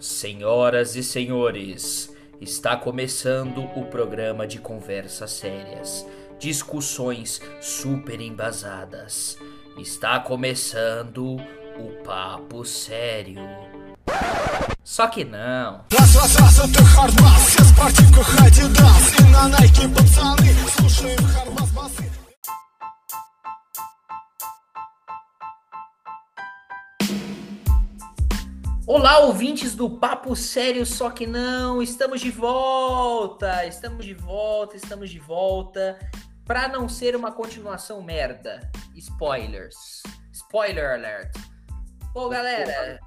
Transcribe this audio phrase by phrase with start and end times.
[0.00, 6.06] Senhoras e senhores, está começando o programa de conversas sérias,
[6.38, 9.36] discussões super embasadas.
[9.76, 11.36] Está começando
[11.76, 13.42] o Papo Sério.
[14.84, 15.84] Só que não.
[28.90, 35.10] Olá, ouvintes do Papo Sério, só que não, estamos de volta, estamos de volta, estamos
[35.10, 35.98] de volta,
[36.46, 38.60] para não ser uma continuação merda.
[38.96, 40.02] Spoilers.
[40.32, 41.36] Spoiler alert.
[42.14, 42.98] Bom, galera,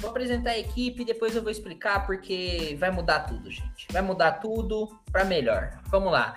[0.00, 3.86] vou apresentar a equipe, depois eu vou explicar porque vai mudar tudo, gente.
[3.92, 5.80] Vai mudar tudo para melhor.
[5.86, 6.36] Vamos lá.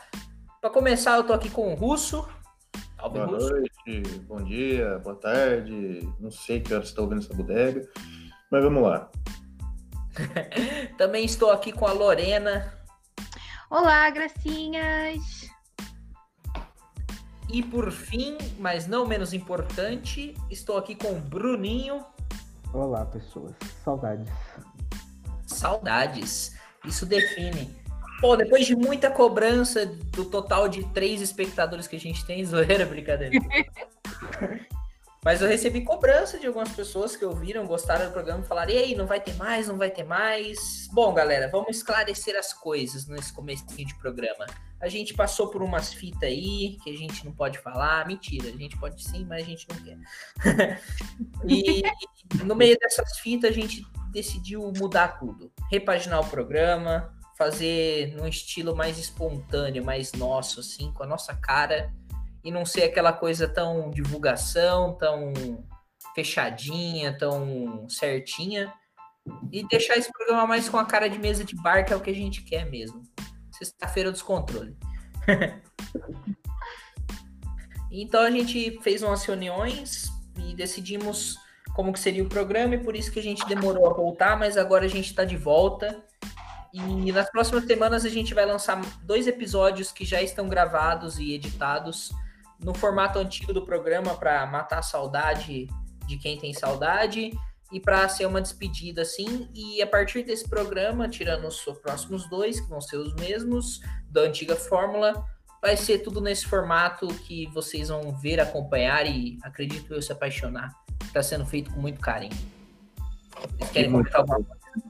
[0.61, 2.29] Para começar, eu tô aqui com o Russo.
[2.97, 3.49] Salve, Boa Russo.
[3.49, 6.07] noite, bom dia, boa tarde.
[6.19, 7.89] Não sei que hora você está ouvindo essa bodega,
[8.53, 9.09] mas vamos lá.
[10.95, 12.71] Também estou aqui com a Lorena.
[13.67, 15.49] Olá, gracinhas!
[17.51, 22.05] E por fim, mas não menos importante, estou aqui com o Bruninho.
[22.71, 23.55] Olá, pessoas.
[23.83, 24.29] Saudades.
[25.47, 26.55] Saudades.
[26.85, 27.75] Isso define.
[28.21, 32.85] Pô, depois de muita cobrança do total de três espectadores que a gente tem, zoeira,
[32.85, 33.33] brincadeira.
[35.23, 38.77] Mas eu recebi cobrança de algumas pessoas que ouviram, gostaram do programa e falaram: e
[38.77, 40.89] aí, não vai ter mais, não vai ter mais?
[40.91, 44.45] Bom, galera, vamos esclarecer as coisas nesse começo de programa.
[44.81, 48.05] A gente passou por umas fitas aí que a gente não pode falar.
[48.05, 50.81] Mentira, a gente pode sim, mas a gente não quer.
[51.47, 51.83] e
[52.43, 55.49] no meio dessas fitas, a gente decidiu mudar tudo.
[55.71, 61.93] Repaginar o programa, fazer num estilo mais espontâneo, mais nosso, assim, com a nossa cara
[62.43, 65.33] e não ser aquela coisa tão divulgação, tão
[66.13, 68.73] fechadinha, tão certinha.
[69.51, 72.01] E deixar esse programa mais com a cara de mesa de bar, que é o
[72.01, 73.01] que a gente quer mesmo.
[73.51, 74.75] Sexta-feira dos controles.
[77.89, 81.37] então a gente fez umas reuniões e decidimos
[81.73, 84.57] como que seria o programa, e por isso que a gente demorou a voltar, mas
[84.57, 86.03] agora a gente está de volta.
[86.73, 91.33] E nas próximas semanas a gente vai lançar dois episódios que já estão gravados e
[91.33, 92.11] editados
[92.63, 95.67] no formato antigo do programa para matar a saudade
[96.07, 97.31] de quem tem saudade
[97.71, 99.49] e para ser uma despedida assim.
[99.53, 104.21] E a partir desse programa, tirando os próximos dois, que vão ser os mesmos da
[104.21, 105.25] antiga fórmula,
[105.61, 110.71] vai ser tudo nesse formato que vocês vão ver, acompanhar e acredito eu se apaixonar.
[111.03, 112.35] Está sendo feito com muito carinho.
[113.57, 114.83] Vocês querem Muito comentar alguma coisa?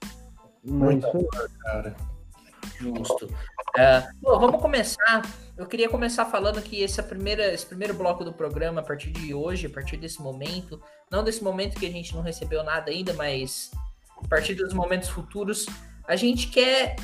[0.63, 1.95] Muito isso Cara,
[2.79, 3.33] Justo.
[3.77, 5.21] É, bom, vamos começar.
[5.57, 9.33] Eu queria começar falando que essa primeira, esse primeiro bloco do programa, a partir de
[9.33, 10.81] hoje, a partir desse momento,
[11.11, 13.71] não desse momento que a gente não recebeu nada ainda, mas
[14.23, 15.65] a partir dos momentos futuros,
[16.07, 16.95] a gente quer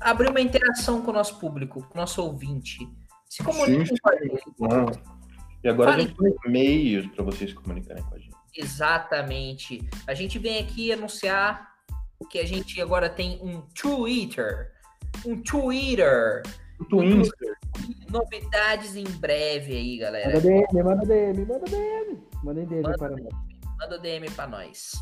[0.00, 2.88] abrir uma interação com o nosso público, com o nosso ouvinte.
[3.28, 4.42] Se comunique Sim, com a gente.
[4.58, 5.14] bom.
[5.62, 6.02] E agora Fale.
[6.02, 8.34] a gente tem meios para vocês comunicarem com a gente.
[8.54, 9.88] Exatamente.
[10.06, 11.74] A gente vem aqui anunciar
[12.30, 14.72] que a gente agora tem um Twitter.
[15.26, 16.42] Um Twitter.
[16.80, 17.56] O Twitter.
[18.10, 20.28] Novidades em breve aí, galera.
[20.28, 22.22] manda DM, manda DM, manda DM.
[22.42, 23.34] Mandem DM Manda para nós.
[23.78, 24.92] Manda DM pra nós.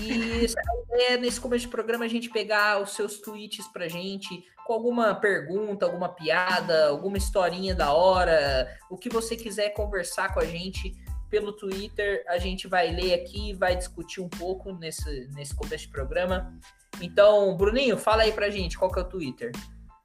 [0.00, 0.46] E
[1.08, 5.14] é nesse começo de programa, a gente pegar os seus tweets pra gente, com alguma
[5.14, 10.94] pergunta, alguma piada, alguma historinha da hora, o que você quiser conversar com a gente
[11.30, 15.86] pelo Twitter, a gente vai ler aqui e vai discutir um pouco nesse, nesse começo
[15.86, 16.56] de programa.
[17.00, 19.52] Então, Bruninho, fala aí pra gente, qual que é o Twitter?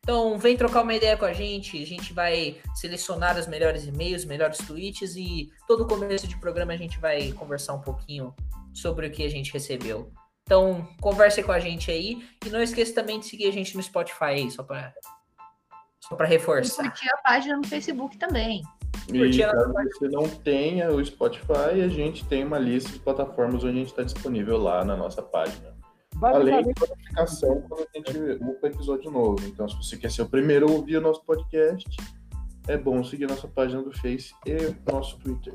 [0.00, 1.82] Então, vem trocar uma ideia com a gente.
[1.82, 6.76] A gente vai selecionar os melhores e-mails, melhores tweets e todo começo de programa a
[6.76, 8.32] gente vai conversar um pouquinho
[8.72, 10.12] sobre o que a gente recebeu.
[10.46, 12.24] Então, converse com a gente aí.
[12.46, 14.94] E não esqueça também de seguir a gente no Spotify aí, só para
[16.00, 16.84] só para E reforçar.
[16.84, 18.62] curtir a página no Facebook também.
[19.12, 23.74] E caso você não tenha o Spotify, a gente tem uma lista de plataformas onde
[23.74, 25.74] a gente está disponível lá na nossa página.
[26.22, 29.44] Além da notificação quando a gente upa episódio novo.
[29.46, 31.88] Então, se você quer ser o primeiro a ouvir o nosso podcast,
[32.68, 35.54] é bom seguir nossa página do Face e o nosso Twitter.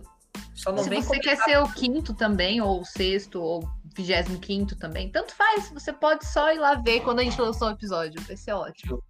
[0.54, 4.40] Só não Se vem você quer ser o quinto também, ou o sexto, ou vigésimo
[4.40, 5.70] quinto também, tanto faz.
[5.72, 8.22] Você pode só ir lá ver quando a gente lançou o episódio.
[8.22, 9.04] Vai ser ótimo.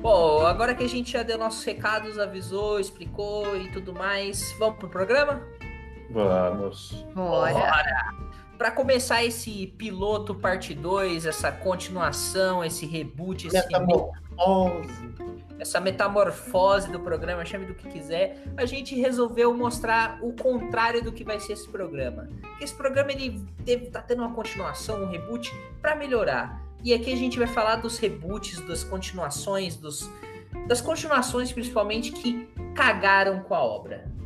[0.00, 4.78] Bom, agora que a gente já deu nossos recados, avisou, explicou e tudo mais, vamos
[4.78, 5.42] pro programa?
[6.10, 7.04] Vamos.
[7.14, 8.27] Bora.
[8.58, 15.14] Para começar esse piloto parte 2, essa continuação, esse reboot, esse Metamorfose.
[15.60, 21.12] essa metamorfose do programa, chame do que quiser, a gente resolveu mostrar o contrário do
[21.12, 22.28] que vai ser esse programa.
[22.60, 26.60] Esse programa ele deve tá tendo uma continuação, um reboot para melhorar.
[26.82, 30.10] E aqui a gente vai falar dos reboots, das continuações, dos
[30.66, 34.17] das continuações principalmente que cagaram com a obra.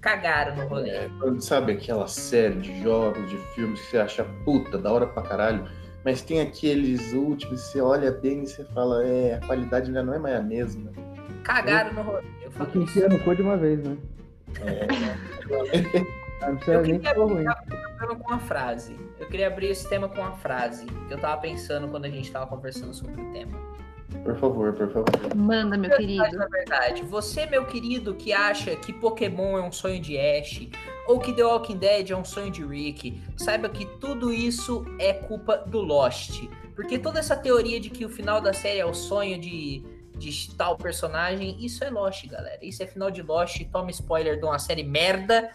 [0.00, 0.90] Cagaram no rolê.
[0.90, 1.10] É,
[1.40, 5.68] sabe aquela série de jogos, de filmes que você acha puta, da hora pra caralho,
[6.04, 10.14] mas tem aqueles últimos, você olha bem e você fala, é, a qualidade ainda não
[10.14, 10.90] é mais a mesma.
[11.44, 12.24] Cagaram no rolê.
[12.42, 13.08] Eu falo que isso.
[13.08, 13.96] no cu de uma vez, né?
[14.62, 14.86] É,
[16.40, 17.44] Não precisa Eu nem queria ruim.
[17.44, 18.96] programa com uma frase.
[19.18, 22.32] Eu queria abrir esse tema com uma frase que eu tava pensando quando a gente
[22.32, 23.58] tava conversando sobre o tema.
[24.24, 25.34] Por favor, por favor.
[25.34, 26.36] Manda, meu Mas, querido.
[26.36, 30.68] na verdade, você, meu querido, que acha que Pokémon é um sonho de Ash,
[31.06, 35.12] ou que The Walking Dead é um sonho de Rick, saiba que tudo isso é
[35.12, 36.44] culpa do Lost.
[36.74, 39.84] Porque toda essa teoria de que o final da série é o sonho de,
[40.16, 42.58] de tal personagem, isso é Lost, galera.
[42.62, 43.62] Isso é final de Lost.
[43.70, 45.50] Toma spoiler de uma série merda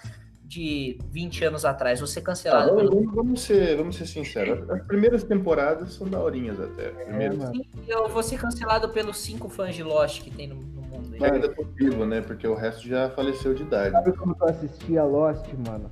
[0.48, 2.00] de 20 anos atrás.
[2.00, 4.70] Você Ah, cancelado vamos, pelo vamos- ser, vamos ser sinceros.
[4.70, 6.88] As primeiras temporadas são daorinhas até.
[6.88, 7.62] É, Primeiras mano.
[7.88, 11.10] Eu vou ser cancelado pelos cinco fãs de Lost que tem no, no mundo.
[11.14, 11.20] aí.
[11.20, 12.22] Mas ainda tô vivo, né?
[12.22, 13.92] Porque o resto já faleceu de idade.
[13.92, 15.90] Sabe como eu assistia Lost, mano?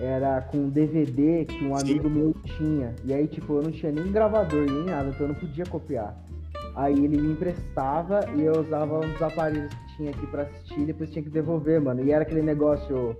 [0.00, 1.90] Era com um DVD que um Sim.
[1.92, 2.94] amigo meu tinha.
[3.04, 6.16] E aí, tipo, eu não tinha nem gravador, nem nada, então eu não podia copiar.
[6.74, 10.80] Aí ele me emprestava e eu usava um dos aparelhos que tinha aqui pra assistir
[10.80, 12.02] e depois tinha que devolver, mano.
[12.02, 13.14] E era aquele negócio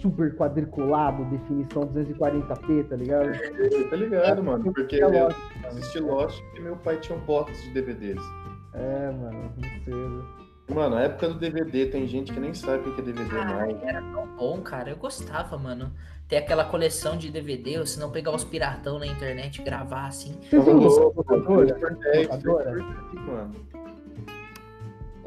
[0.00, 3.30] super quadriculado, definição 240p, tá ligado?
[3.90, 4.72] Tá ligado, mano?
[4.72, 5.36] Porque É eu Lost,
[5.66, 8.20] assisti Lost porque meu pai tinha um box de DVDs.
[8.74, 9.52] É, mano,
[9.84, 10.24] cedo.
[10.72, 13.54] Mano, na época do DVD tem gente que nem sabe o que é DVD Ai,
[13.72, 13.82] mais.
[13.82, 14.90] era tão bom, cara.
[14.90, 15.92] Eu gostava, mano.
[16.28, 20.06] Ter aquela coleção de DVD, ou se não pegar os piratão na internet e gravar
[20.06, 20.38] assim.
[20.48, 21.74] Você tem isso, louco, locadora?
[21.74, 22.72] por 10, Locadora?
[23.26, 23.54] mano.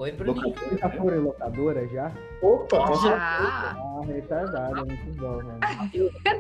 [0.04, 0.54] Oi, Bruninho.
[0.54, 2.12] Vocês já foram em locadora já?
[2.42, 3.16] Opa, Já.
[3.16, 5.60] Ah, retardado, é muito bom, mano.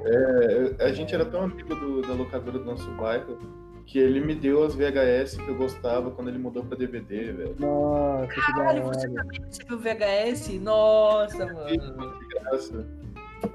[0.05, 3.37] é, a gente era tão amigo do- da locadora do nosso bairro
[3.85, 7.55] que ele me deu as VHS que eu gostava quando ele mudou pra DVD, velho.
[7.57, 8.97] Nossa, que da Caralho, hora.
[8.99, 10.59] você também recebeu VHS?
[10.59, 12.19] Nossa, mano.
[12.19, 12.85] Que graça.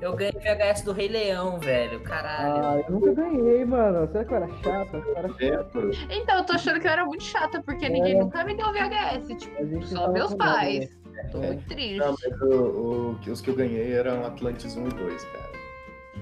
[0.01, 2.01] Eu ganhei VHS do Rei Leão, velho.
[2.01, 2.65] Caralho.
[2.65, 4.07] Ah, eu nunca ganhei, mano.
[4.13, 4.95] Será que eu era chato?
[4.97, 5.37] Eu era chato.
[5.39, 5.91] Tempo.
[6.11, 9.29] Então, eu tô achando que eu era muito chata, porque ninguém nunca me deu VHS.
[9.39, 10.97] Tipo, só meus pais.
[11.33, 11.47] Tô É.
[11.49, 11.97] muito triste.
[11.99, 15.49] Não, mas o- o- os que eu ganhei eram Atlantis 1 e 2, cara.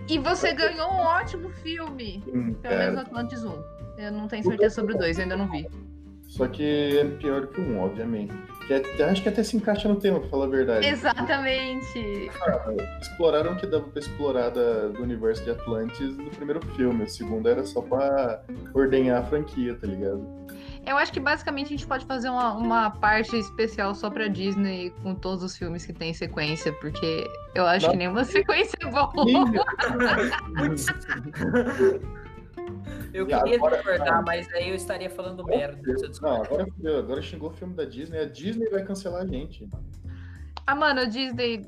[0.08, 2.22] E você ganhou um ótimo filme.
[2.24, 3.00] Sim, Pelo menos cara.
[3.02, 3.52] Atlantis 1.
[3.98, 5.66] Eu não tenho certeza sobre o 2, eu ainda não vi.
[6.22, 8.34] Só que é pior que o 1, obviamente.
[8.66, 10.86] Que é- acho que até se encaixa no tema, pra falar a verdade.
[10.86, 12.30] Exatamente.
[13.00, 17.04] Exploraram o que dava pra explorar da- do universo de Atlantis no primeiro filme.
[17.04, 18.42] O segundo era só pra
[18.74, 20.26] ordenhar a franquia, tá ligado?
[20.84, 24.92] Eu acho que basicamente a gente pode fazer uma, uma parte especial só pra Disney
[25.02, 29.10] com todos os filmes que tem sequência, porque eu acho que nenhuma sequência é boa.
[33.12, 35.80] Eu E queria agora- discordar, mas aí eu estaria falando merda.
[36.20, 36.98] Não, agora fudeu.
[36.98, 38.18] Agora xingou o filme da Disney.
[38.18, 39.68] A Disney vai cancelar a gente.
[40.66, 41.66] Ah, mano, a Disney,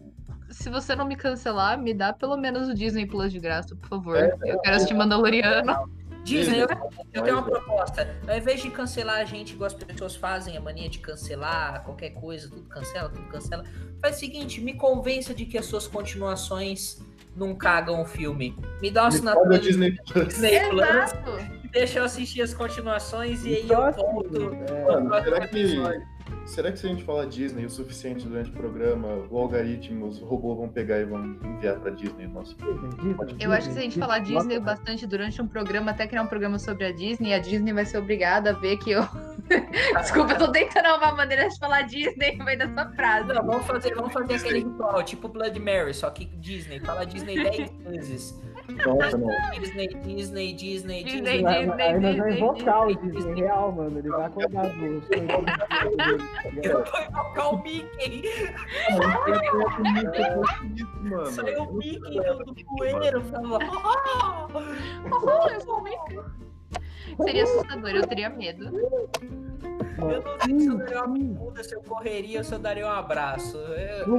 [0.51, 3.89] se você não me cancelar, me dá pelo menos o Disney Plus de graça, por
[3.89, 4.17] favor.
[4.17, 5.91] É, eu quero assistir Mandaloriano.
[6.25, 6.69] Disney, eu,
[7.15, 8.07] eu tenho uma proposta.
[8.27, 12.11] Ao invés de cancelar a gente, igual as pessoas fazem, a mania de cancelar qualquer
[12.11, 13.65] coisa, tudo cancela, tudo cancela.
[14.03, 17.01] Faz o seguinte, me convença de que as suas continuações
[17.37, 18.57] não cagam o filme.
[18.81, 20.29] Me dá uma assinatura do Disney Plus.
[20.29, 21.31] Disney Plus, Exato.
[21.73, 24.53] deixa eu assistir as continuações e aí eu volto.
[24.55, 26.03] é, será que, episódio.
[26.49, 30.19] Será que se a gente falar Disney o suficiente durante o programa, o algoritmo, os
[30.19, 33.78] robôs vão pegar e vão enviar pra Disney o nosso Disney, Eu acho que se
[33.78, 37.35] a gente falar Disney bastante durante um programa, até criar um programa sobre a Disney,
[37.35, 39.02] a Disney vai ser obrigada a ver que eu.
[40.00, 43.28] Desculpa, eu tô tentando arrumar maneira de falar Disney no meio dessa frase.
[43.28, 46.81] Não, vamos fazer, vamos fazer aquele ritual, tipo Blood Mary, só que Disney.
[46.81, 48.40] Fala Disney 10 vezes.
[48.69, 49.29] Nossa, não.
[49.59, 51.43] Disney, Disney, Disney, Disney, Disney.
[51.43, 53.11] Vai- Disney, Aí nós vamos Disney, invocar o Disney.
[53.13, 53.99] Disney real, mano.
[53.99, 55.45] Ele vai acordar tá ligado?
[56.63, 58.23] Eu vou invocar o Mickey.
[61.33, 63.21] Saiu o Mickey do, poeiro.
[63.25, 66.19] Falou, "Ah!" Oh, eu sou Mickey.
[67.25, 68.65] Seria assustador, eu teria medo.
[69.99, 72.87] Eu não sei se eu daria uma pergunta, se eu correria ou se eu daria
[72.87, 73.57] um abraço.
[73.57, 74.19] Eu- O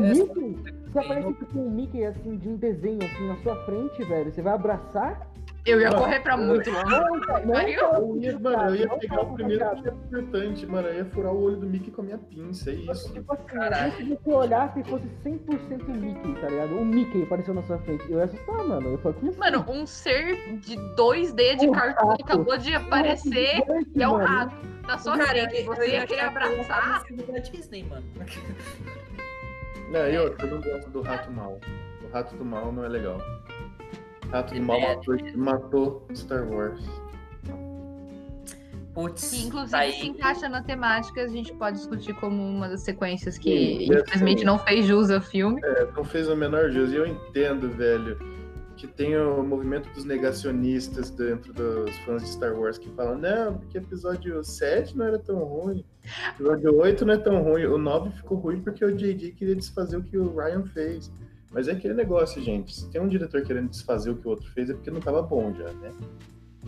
[0.92, 4.32] Você aparece com um Mickey assim de um desenho assim na sua frente, velho.
[4.32, 5.28] Você vai abraçar?
[5.66, 6.86] Eu ia correr pra muito longe.
[6.90, 10.88] Não, não, Eu ia, mano, eu ia não, pegar o primeiro é importante, mano.
[10.88, 13.14] Eu ia furar o olho do Mickey com a minha pinça, é isso.
[13.14, 13.92] Tipo assim, Caralho.
[13.92, 16.76] se você olhasse e fosse 100% o Mickey, tá ligado?
[16.76, 18.10] O Mickey apareceu na sua frente.
[18.10, 18.88] Eu ia assustar, mano.
[18.90, 19.18] Eu falei?
[19.38, 22.24] Mano, um ser de 2D de Um cartoon rato.
[22.24, 23.62] acabou de aparecer
[23.96, 24.56] e é um rato
[24.88, 25.58] na sua Cara, frente.
[25.60, 27.04] eu- Você eu ia querer ia abraçar?
[27.32, 28.04] da Disney, mano.
[29.92, 31.60] Não, eu, eu não gosto do rato mal.
[32.04, 33.18] O rato do mal não é legal.
[34.32, 36.84] Rato do mal matou, matou Star Wars.
[38.94, 42.82] Putz, Que inclusive tá se encaixa na temática, a gente pode discutir como uma das
[42.82, 45.62] sequências Sim, que e infelizmente assim- não fez jus ao filme.
[45.96, 46.92] Não fez o menor jus.
[46.92, 48.18] E eu entendo, velho,
[48.80, 53.58] que tem o movimento dos negacionistas dentro dos fãs de Star Wars que falam, não,
[53.58, 55.84] porque episódio 7 não era tão ruim.
[56.36, 57.66] Episódio 8 não é tão ruim.
[57.66, 61.12] O 9 ficou ruim porque o JJ queria desfazer o que o Ryan fez.
[61.52, 62.74] Mas é aquele negócio, gente.
[62.74, 65.22] Se tem um diretor querendo desfazer o que o outro fez, é porque não tava
[65.22, 65.92] bom já, né?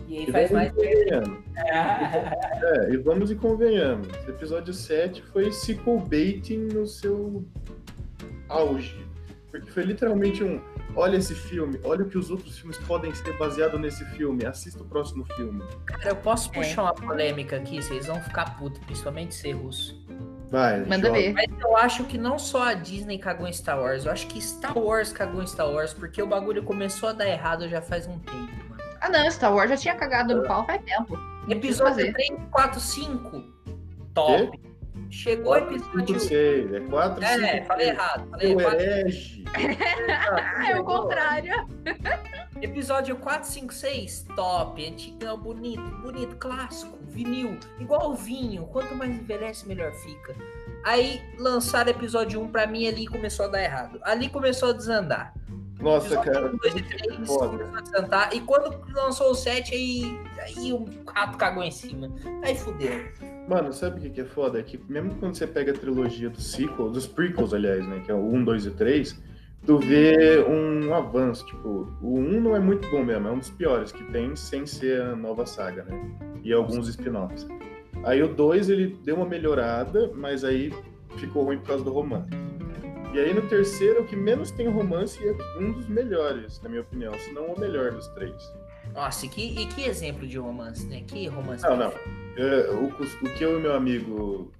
[0.06, 0.72] E aí E faz vamos mais.
[0.72, 1.38] e convenhamos.
[2.62, 4.08] É, e vamos e convenhamos.
[4.28, 7.42] Episódio 7 foi sequel baiting no seu
[8.48, 8.96] auge.
[9.50, 10.60] Porque foi literalmente um.
[10.94, 14.44] Olha esse filme, olha o que os outros filmes podem ser baseado nesse filme.
[14.44, 15.62] Assista o próximo filme.
[15.86, 16.54] Cara, eu posso É.
[16.54, 20.00] puxar uma polêmica aqui, vocês vão ficar putos, principalmente ser russo.
[20.50, 21.12] Vai, Manda joga.
[21.18, 21.32] ver.
[21.32, 24.38] Mas eu acho que não só a Disney cagou em Star Wars, eu acho que
[24.42, 28.06] Star Wars cagou em Star Wars, porque o bagulho começou a dar errado já faz
[28.06, 28.82] um tempo, mano.
[29.00, 31.18] Ah não, Star Wars já tinha cagado no pau faz tempo.
[31.48, 32.12] Episódio fazer.
[32.12, 33.42] 3, 4, 5,
[34.12, 34.60] top.
[35.12, 36.20] Chegou o 4, 5, episódio.
[36.20, 36.72] 6.
[36.72, 38.30] É 4, 5, É, falei errado.
[38.30, 39.44] Falei 4, herege.
[40.66, 41.52] É o contrário.
[42.62, 44.88] Episódio 4, 5, 6, top.
[44.88, 47.58] Antigão, bonito, bonito, clássico, vinil.
[47.78, 48.64] Igual o vinho.
[48.68, 50.34] Quanto mais envelhece, melhor fica.
[50.82, 54.00] Aí lançaram episódio 1 pra mim ali começou a dar errado.
[54.02, 55.34] Ali começou a desandar.
[55.78, 56.48] Nossa, cara.
[56.48, 57.58] 2 e 3 foda.
[57.58, 58.30] começou a desandar.
[58.34, 62.10] E quando lançou o 7, aí, aí o rato cagou em cima.
[62.42, 63.12] Aí fudeu.
[63.48, 64.58] Mano, sabe o que é foda?
[64.60, 68.00] É que mesmo quando você pega a trilogia dos sequels, dos prequels, aliás, né?
[68.04, 69.22] Que é o 1, 2 e 3,
[69.66, 71.44] tu vê um avanço.
[71.46, 74.64] Tipo, o 1 não é muito bom mesmo, é um dos piores que tem sem
[74.64, 76.10] ser a nova saga, né?
[76.44, 77.46] E alguns spin-offs.
[78.04, 80.72] Aí o 2 ele deu uma melhorada, mas aí
[81.16, 82.30] ficou ruim por causa do romance.
[83.12, 86.80] E aí no terceiro, o que menos tem romance é um dos melhores, na minha
[86.80, 88.52] opinião, se não o melhor dos três.
[88.94, 91.02] Nossa, e que, e que exemplo de romance, né?
[91.06, 91.62] Que romance.
[91.64, 91.92] Não, não.
[92.36, 94.50] É, o, o que eu e meu amigo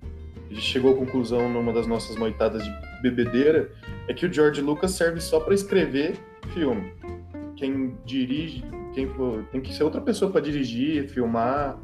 [0.50, 2.70] a gente chegou à conclusão numa das nossas noitadas de
[3.00, 3.70] bebedeira
[4.06, 6.18] é que o George Lucas serve só pra escrever
[6.52, 6.92] filme.
[7.56, 8.62] Quem dirige,
[8.92, 11.78] quem for, tem que ser outra pessoa pra dirigir, filmar,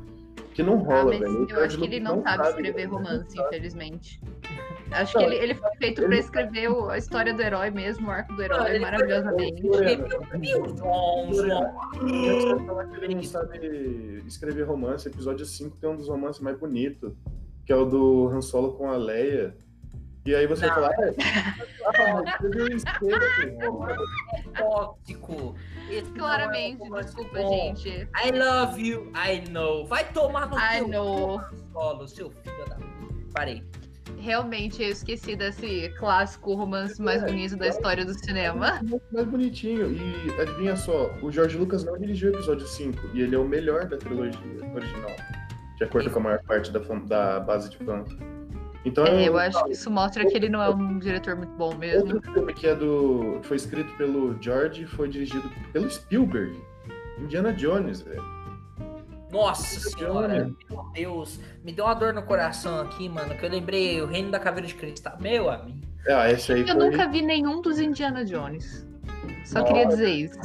[0.59, 1.47] que não Ah, rola, mas velho.
[1.49, 2.91] Eu acho que ele não sabe escrever velho.
[2.91, 4.21] romance, infelizmente.
[4.91, 8.11] Acho que ele, ele foi feito pra escrever o- a história do herói mesmo, o
[8.11, 9.63] arco do herói, ele- maravilhosamente.
[13.03, 15.07] Ele não sabe escrever romance.
[15.07, 17.13] Episódio 5 tem um dos romances mais bonitos,
[17.65, 19.55] que é o do Han Solo com a Leia.
[20.29, 20.75] E aí você Não.
[20.75, 23.97] fala, ah, mas escreveu em esquerda,
[24.59, 25.55] Tóxico.
[25.91, 27.49] Esse Claramente, é desculpa, bom.
[27.75, 27.89] gente.
[28.15, 29.87] I love you, I know.
[29.87, 31.41] Vai tomar no I know.
[31.73, 32.77] solo, seu filho da.
[33.33, 33.65] Parei.
[34.19, 38.83] Realmente, eu esqueci desse clássico romance mais bonito da história do cinema.
[39.11, 39.91] mais bonitinho.
[39.91, 43.49] E adivinha só, o George Lucas não dirigiu o episódio 5, e ele é o
[43.49, 44.39] melhor da trilogia
[44.75, 45.17] original,
[45.79, 48.09] de acordo com a maior parte da, da base de fãs.
[48.85, 51.75] Então É, eu acho que isso mostra que ele não é um diretor muito bom
[51.75, 52.15] mesmo.
[52.15, 53.39] Outro filme que é do.
[53.43, 56.59] foi escrito pelo George e foi dirigido pelo Spielberg.
[57.19, 58.23] Indiana Jones, velho.
[59.31, 60.57] Nossa senhora, Jones.
[60.71, 61.41] meu Deus.
[61.65, 64.67] Me deu uma dor no coração aqui, mano, que eu lembrei o Reino da Caveira
[64.67, 65.17] de Cristal.
[65.21, 65.81] Meu amigo.
[66.09, 66.77] Ah, esse aí Eu foi.
[66.91, 68.87] nunca vi nenhum dos Indiana Jones.
[69.45, 69.65] Só Nossa.
[69.73, 70.39] queria dizer isso.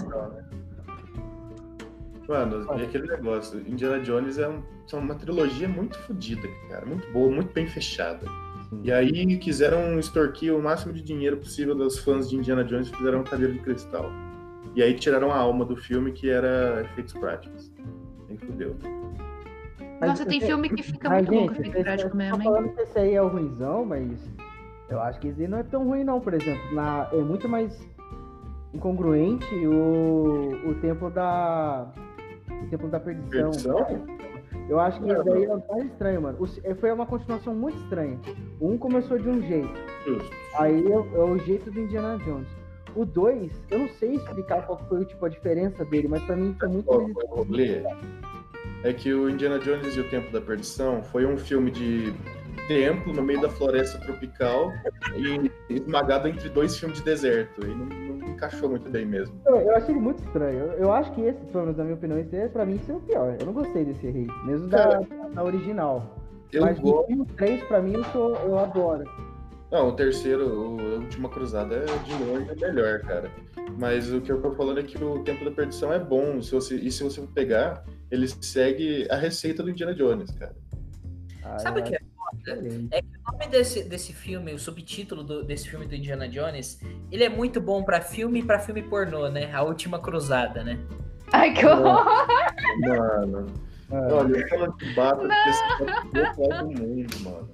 [2.28, 3.60] Mano, é aquele negócio.
[3.68, 6.86] Indiana Jones é, um- é uma trilogia muito fodida, cara.
[6.86, 8.26] Muito boa, muito bem fechada.
[8.82, 12.96] E aí quiseram extorquir o máximo de dinheiro possível dos fãs de Indiana Jones e
[12.96, 14.10] fizeram um cadeira de cristal.
[14.76, 17.72] E aí tiraram a alma do filme, que era efeitos práticos.
[18.30, 18.76] Aí fudeu.
[20.00, 22.38] Mas Nossa, tem esse- filme que fica Mas, muito bom com gente, efeito prático mesmo,
[22.38, 22.44] hein?
[22.44, 24.12] falando que esse aí é o ruimzão, mas
[24.90, 26.74] eu acho que esse não é tão ruim não, por exemplo.
[26.74, 27.80] Na, é muito mais
[28.74, 31.88] incongruente o, o tempo da.
[32.64, 33.52] O tempo da perdição.
[33.52, 34.06] Perdição?
[34.70, 36.38] Eu acho que isso daí é mais estranho, mano.
[36.40, 38.18] O se- foi uma continuação muito estranha.
[38.62, 39.70] Um começou de um jeito,
[40.06, 40.30] Justo.
[40.58, 42.48] aí é, o- é o jeito do Indiana Jones.
[42.96, 46.56] O 2, eu não sei explicar qual foi tipo, a diferença dele, mas pra mim
[46.60, 47.46] foi muito o
[48.84, 52.14] é que o Indiana Jones e o Tempo da Perdição foi um filme de
[52.68, 54.72] templo no meio da floresta tropical
[55.16, 57.66] e esmagado entre dois filmes de deserto.
[57.66, 59.40] E não, não encaixou muito bem mesmo.
[59.46, 60.60] Eu, eu achei ele muito estranho.
[60.60, 62.92] Eu, eu acho que esse, pelo menos na minha opinião, esse é, pra mim, esse
[62.92, 63.36] é o pior.
[63.40, 65.02] Eu não gostei desse rei, mesmo da,
[65.34, 66.18] da original.
[66.52, 67.12] Eu Mas gosto.
[67.14, 69.04] o 3, pra mim, eu, sou, eu adoro.
[69.72, 73.32] Não, o terceiro, o a Última Cruzada é de longe o melhor, cara.
[73.80, 76.40] Mas o que eu tô falando é que o Tempo da Perdição é bom.
[76.44, 80.56] Se você, e se você for pegar, ele segue a receita do Indiana Jones, cara.
[81.44, 82.00] Ah, Sabe o eu que é
[82.34, 83.04] acho diferente.
[83.28, 86.80] O nome desse, desse filme, o subtítulo do- desse filme do Indiana Jones,
[87.12, 89.52] ele é muito bom pra filme e pra filme pornô, né?
[89.54, 90.80] A Última Cruzada, né?
[91.32, 92.06] Ai, que horror!
[92.82, 93.46] Mano,
[93.92, 93.96] É.
[94.14, 97.50] olha, eu falo que bata porque esse é do mundo, mano.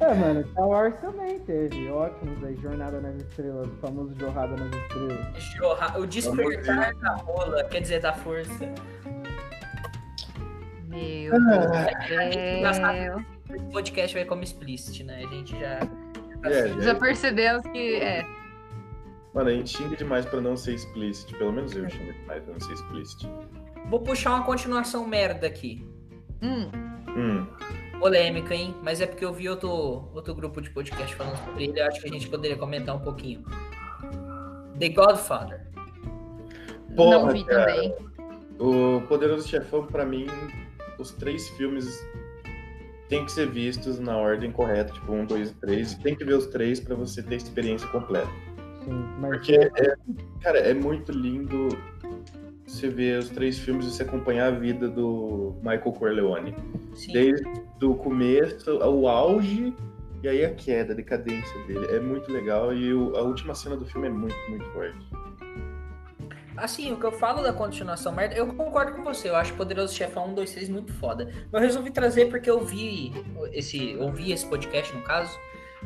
[0.00, 4.74] É, mano, Star Wars também teve ótimos aí, Jornada nas Estrelas, o famoso Jorrada nas
[4.74, 5.42] Estrelas.
[5.56, 8.64] Jorra- O despertar da rola, quer dizer, da força.
[10.88, 15.24] Meu Ah, Deus Esse podcast vai como explicit, né?
[15.24, 15.80] A gente já.
[16.44, 18.24] É, Já já- percebemos que é.
[19.34, 21.36] Mano, a gente xinga demais pra não ser explícito.
[21.36, 23.28] Pelo menos eu xingo demais pra não ser explícito.
[23.90, 25.86] Vou puxar uma continuação merda aqui.
[26.42, 26.70] Hum,
[27.16, 27.46] Hum,
[27.98, 28.74] Polêmica, hein?
[28.82, 29.70] Mas é porque eu vi outro,
[30.14, 31.80] outro grupo de podcast falando sobre ele.
[31.80, 33.42] Eu acho que a gente poderia comentar um pouquinho.
[34.78, 35.66] The Godfather.
[36.90, 37.72] não Porra, vi cara.
[37.72, 37.94] também.
[38.58, 40.26] O Poderoso Chefão, pra mim,
[40.98, 41.86] os três filmes
[43.08, 45.94] têm que ser vistos na ordem correta, tipo um, dois e três.
[45.94, 48.30] Tem que ver os três pra você ter a experiência completa.
[48.84, 49.96] Sim, mas Porque, é,
[50.42, 51.68] cara, é muito lindo
[52.66, 56.54] você ver os três filmes e você acompanhar a vida do Michael Corleone.
[56.94, 57.12] Sim.
[57.12, 57.44] Desde
[57.82, 59.72] o começo, o auge
[60.22, 61.86] e aí a queda, a decadência dele.
[61.90, 64.96] É muito legal e o- a última cena do filme é muito, muito forte.
[66.56, 69.28] Assim, o que eu falo da continuação merda, eu concordo com você.
[69.28, 71.26] Eu acho Poderoso Chefão 1, 2, 3 muito foda.
[71.50, 73.12] Mas eu resolvi trazer porque eu vi
[73.52, 75.36] esse, ouvi esse podcast, no caso.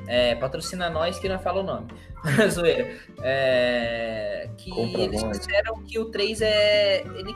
[0.06, 1.88] É, patrocina nós que não fala o nome.
[2.50, 2.88] Zoeira.
[3.22, 5.38] É, que Compra eles nós.
[5.38, 7.00] disseram que o 3 é.
[7.16, 7.34] Ele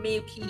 [0.00, 0.40] meio que.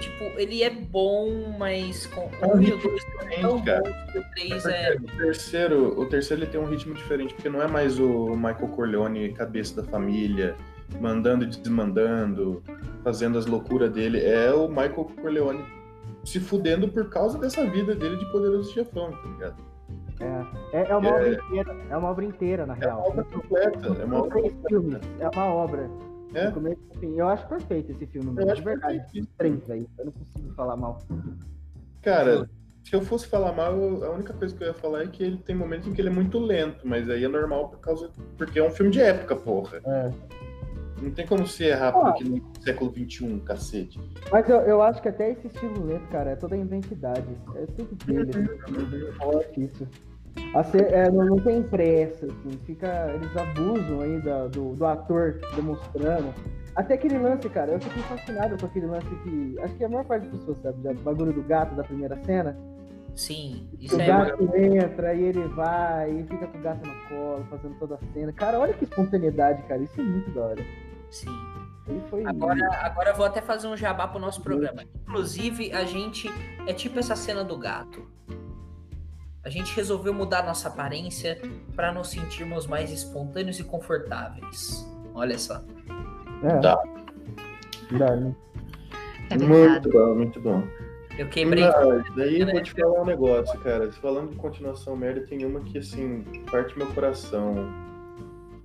[0.00, 4.06] Tipo, ele é bom, mas com É um o ritmo 2 são diferente, tão cara.
[4.16, 4.96] o 3 Porque é.
[4.96, 8.68] O terceiro, o terceiro ele tem um ritmo diferente, porque não é mais o Michael
[8.74, 10.56] Corleone, cabeça da família,
[11.00, 12.62] mandando e desmandando,
[13.02, 14.20] fazendo as loucuras dele.
[14.20, 15.64] É o Michael Corleone
[16.24, 19.56] se fudendo por causa dessa vida dele de poderoso chefão, tá ligado?
[20.20, 21.12] é, é, é uma É.
[21.14, 23.04] obra inteira, é uma obra inteira, na É uma real.
[23.08, 25.90] obra completa, é uma obra filmes, é uma obra.
[26.34, 26.46] É.
[26.46, 27.14] Do começo ao fim.
[27.18, 29.04] Eu acho perfeito esse filme, mano, de verdade.
[29.36, 29.86] Três, velho.
[29.98, 30.98] Eu não consigo falar mal.
[32.00, 32.48] Cara,
[32.84, 33.74] se eu fosse falar mal,
[34.04, 36.08] a única coisa que eu ia falar é que ele tem momentos em que ele
[36.08, 38.10] é muito lento, mas aí é normal por causa.
[38.38, 39.78] Porque é um filme de época, porra.
[39.84, 40.10] É.
[41.02, 42.12] Não tem como ser rápido Ah.
[42.12, 44.00] que no século XXI, cacete.
[44.30, 47.26] Mas eu, eu acho que até esse estilo lento, cara, é toda a identidade.
[47.56, 48.48] É tudo dele.
[48.68, 49.12] Uhum.
[49.14, 49.88] Forte isso.
[50.54, 54.86] A ser- é, não, não tem pressa, assim, fica, eles abusam aí da- do, do
[54.86, 56.32] ator demonstrando.
[56.74, 59.56] Até aquele lance, cara, eu fiquei fascinado com aquele lance que.
[59.60, 62.16] Acho que a maior parte das pessoas sabe, já, o bagulho do gato da primeira
[62.24, 62.56] cena.
[63.14, 64.06] Sim, O isso é.
[64.06, 67.98] gato entra e ele vai e fica com o gato no colo, fazendo toda a
[68.14, 68.32] cena.
[68.32, 69.82] Cara, olha que espontaneidade, cara.
[69.82, 70.62] Isso é muito da hora.
[71.12, 71.28] Sim.
[71.86, 72.24] Ele foi.
[72.24, 74.82] Agora, agora eu vou até fazer um jabá pro nosso programa.
[75.02, 76.28] Inclusive, a gente
[76.66, 78.10] é tipo essa cena do gato.
[79.44, 81.40] A gente resolveu mudar nossa aparência
[81.74, 84.88] para nos sentirmos mais espontâneos e confortáveis.
[85.14, 85.62] Olha só.
[86.44, 86.78] É, Dá.
[87.98, 88.34] dá, né?
[89.30, 90.62] É muito bom, muito bom.
[91.18, 91.64] Eu quebrei.
[92.16, 93.90] Daí eu vou te falar um negócio, cara.
[93.92, 97.54] Falando de continuação merda, tem uma que, assim, parte meu coração.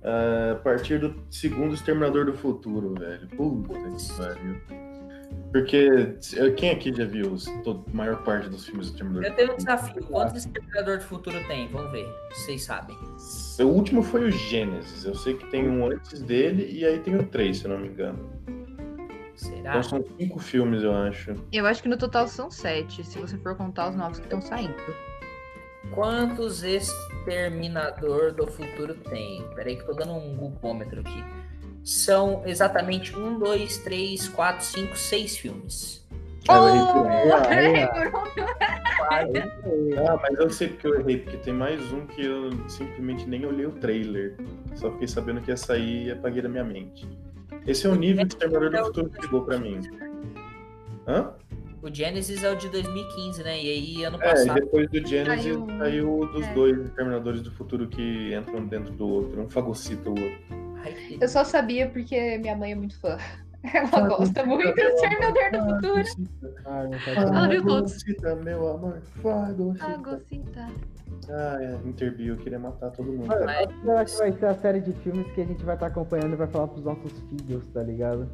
[0.02, 3.28] Ah, a partir do segundo Exterminador do Futuro, velho.
[3.28, 4.88] Puta que pariu.
[5.52, 9.24] Porque eh, quem aqui já viu os, todo, a maior parte dos filmes do Exterminador
[9.24, 10.04] Eu do tenho um desafio.
[10.04, 11.68] Quantos Exterminador do Futuro tem?
[11.68, 12.06] Vamos ver.
[12.30, 12.96] Vocês sabem.
[13.58, 15.04] O último foi o Gênesis.
[15.04, 17.78] Eu sei que tem um antes dele e aí tem o 3, se eu não
[17.78, 18.18] me engano.
[19.34, 19.70] Será?
[19.70, 21.34] Então são cinco filmes, eu acho.
[21.52, 24.40] Eu acho que no total são sete, se você for contar os novos que estão
[24.40, 24.74] saindo.
[25.94, 29.44] Quantos Exterminador do Futuro tem?
[29.54, 31.24] Peraí que eu tô dando um gulpômetro aqui.
[31.84, 36.06] São exatamente um, dois, três, quatro, cinco, seis filmes.
[36.48, 38.28] Eu Oh, errei por por
[39.10, 43.44] Ah, mas eu sei porque eu errei, porque tem mais um que eu simplesmente nem
[43.44, 44.36] olhei o trailer.
[44.74, 47.06] Só fiquei sabendo que ia sair e apaguei da minha mente.
[47.66, 49.80] Esse é o nível de Exterminador do Futuro que chegou pra mim.
[51.06, 51.32] Hã?
[51.88, 53.62] O Genesis é o de 2015, né?
[53.62, 54.54] E aí, ano É, e passado.
[54.60, 56.54] depois do Genesis Saiu- saiu dos é.
[56.54, 59.40] dois Exterminadores do Futuro que entram dentro do outro.
[59.42, 60.38] Um fagocita o outro.
[60.84, 63.16] Ai, que- Eu só sabia porque minha mãe é muito fã.
[63.74, 66.04] Ela gosta muito do Exterminador do Futuro.
[66.66, 67.92] Ah, não tá Ela viu todos.
[68.02, 69.00] Fagocita, meu amor.
[69.22, 69.84] Fagocita.
[69.86, 70.66] Fagocita.
[71.30, 71.88] Ah, é.
[71.88, 73.26] Interview, eu queria matar todo mundo.
[73.26, 75.74] Mano, Mas- eu acho que vai ser a série de filmes que a gente vai
[75.74, 78.28] estar acompanhando e vai falar pros nossos filhos, tá ligado?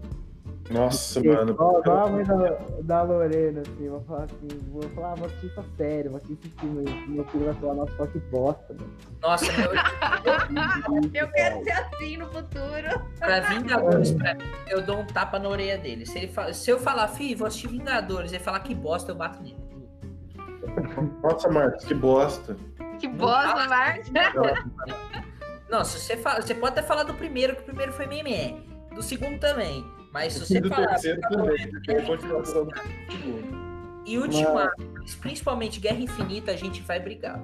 [0.71, 1.53] Nossa, Porque, mano.
[1.53, 5.27] Igual igual a mãe da, da Lorena, assim, vou falar assim, vou falar, ah, vou
[5.27, 7.07] assistir série, vou assistir esse filme.
[7.09, 8.91] Meu filho vai falar, nossa, só que bosta, mano.
[9.23, 9.71] Nossa, meu,
[11.15, 13.11] Eu quero ser assim no futuro.
[13.19, 16.07] pra Vingadores, pra mim, eu dou um tapa na orelha dele.
[16.07, 19.17] Se, ele fala, se eu falar, fi, vou assistir Vingadores, ele falar que bosta, eu
[19.17, 19.63] bato nele.
[21.23, 22.57] Nossa, Marcos, que bosta.
[22.99, 24.11] Que bosta, Marte.
[25.69, 28.67] Não, se você fala, você pode até falar do primeiro, que o primeiro foi meme.
[28.95, 29.85] Do segundo também.
[30.15, 30.97] Mas se E você falar.
[31.05, 31.19] é.
[34.07, 34.85] E Ultimato,
[35.21, 37.43] principalmente Guerra Infinita, a gente vai brigar.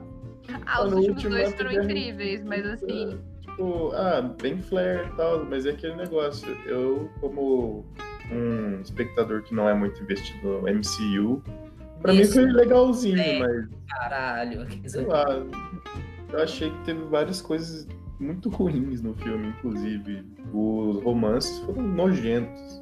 [0.67, 3.19] Ah, os últimos último dois foram incríveis, mas assim.
[3.41, 6.49] Tipo, ah, bem flare e tal, mas é aquele negócio.
[6.67, 7.85] Eu, como
[8.31, 11.43] um espectador que não é muito investido no MCU,
[12.01, 13.39] pra mim Isso, foi legalzinho, É.
[13.39, 14.67] mas Caralho.
[14.87, 15.25] sei lá.
[16.33, 17.89] Eu achei que teve várias coisas
[18.21, 20.25] muito ruins no filme, inclusive.
[20.53, 22.81] Os romances foram nojentos.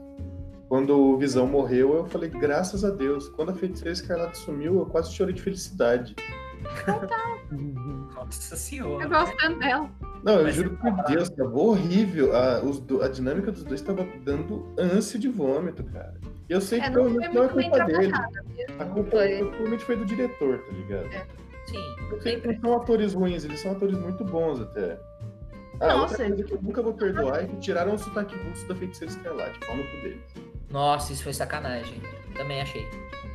[0.68, 3.28] Quando o Visão morreu, eu falei, graças a Deus.
[3.30, 6.14] Quando a feiticeira escarlate sumiu, eu quase chorei de felicidade.
[8.14, 9.06] Nossa Eu senhora.
[9.08, 9.90] gosto tanto dela.
[10.22, 12.36] Não, eu Mas juro por Deus, tava horrível.
[12.36, 16.18] A, os a dinâmica dos dois tava dando ânsia de vômito, cara.
[16.48, 18.12] E eu sei É, que não provavelmente foi não é culpa dele.
[18.78, 19.38] A culpa Foi.
[19.38, 21.08] provavelmente foi do diretor, tá ligado?
[21.66, 22.52] Sim, Porque eles sempre.
[22.56, 24.98] não são atores ruins, eles são atores muito bons até.
[25.80, 28.66] Ah, Nossa, outra coisa que eu nunca vou perdoar é que tiraram o sotaque russo
[28.66, 29.58] da feiticeira escarlate.
[29.60, 30.20] Pau no cu deles.
[30.70, 32.00] Nossa, isso foi sacanagem.
[32.34, 32.86] Também achei.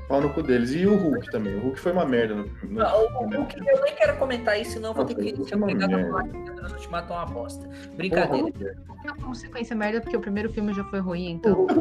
[0.07, 0.71] Pau no cu deles.
[0.71, 1.55] E o Hulk também.
[1.55, 2.75] O Hulk foi uma merda no filme.
[2.75, 5.43] Não, o, o, o que eu nem quero comentar isso, senão eu vou ter que
[5.45, 7.69] ser obrigado a falar que Ultimato é uma bosta.
[7.95, 8.77] Brincadeira.
[9.05, 11.67] Não como sequência merda, porque o primeiro filme já foi ruim, então.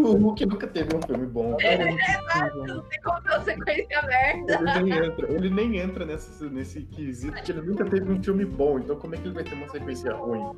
[0.00, 1.50] O Hulk nunca teve um filme bom.
[1.50, 4.54] Não tem como ter uma sequência merda.
[4.54, 8.44] Ele nem entra, ele nem entra nesse, nesse quesito, porque ele nunca teve um filme
[8.44, 10.52] bom, então como é que ele vai ter uma sequência ruim?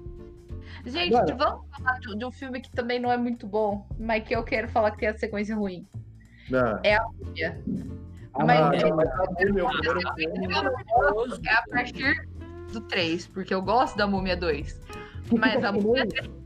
[0.86, 4.24] Gente, Agora- vamos falar de, de um filme que também não é muito bom, mas
[4.26, 5.86] que eu quero falar que tem a sequência ruim.
[6.52, 6.80] Não.
[8.34, 10.54] Ah, Mas- mas- Ah, mas tá bom, meu primeiro filme.
[11.46, 12.28] É a partir
[12.72, 14.80] do 3, porque eu gosto da Múmia 2.
[15.38, 16.06] Mas a Múmia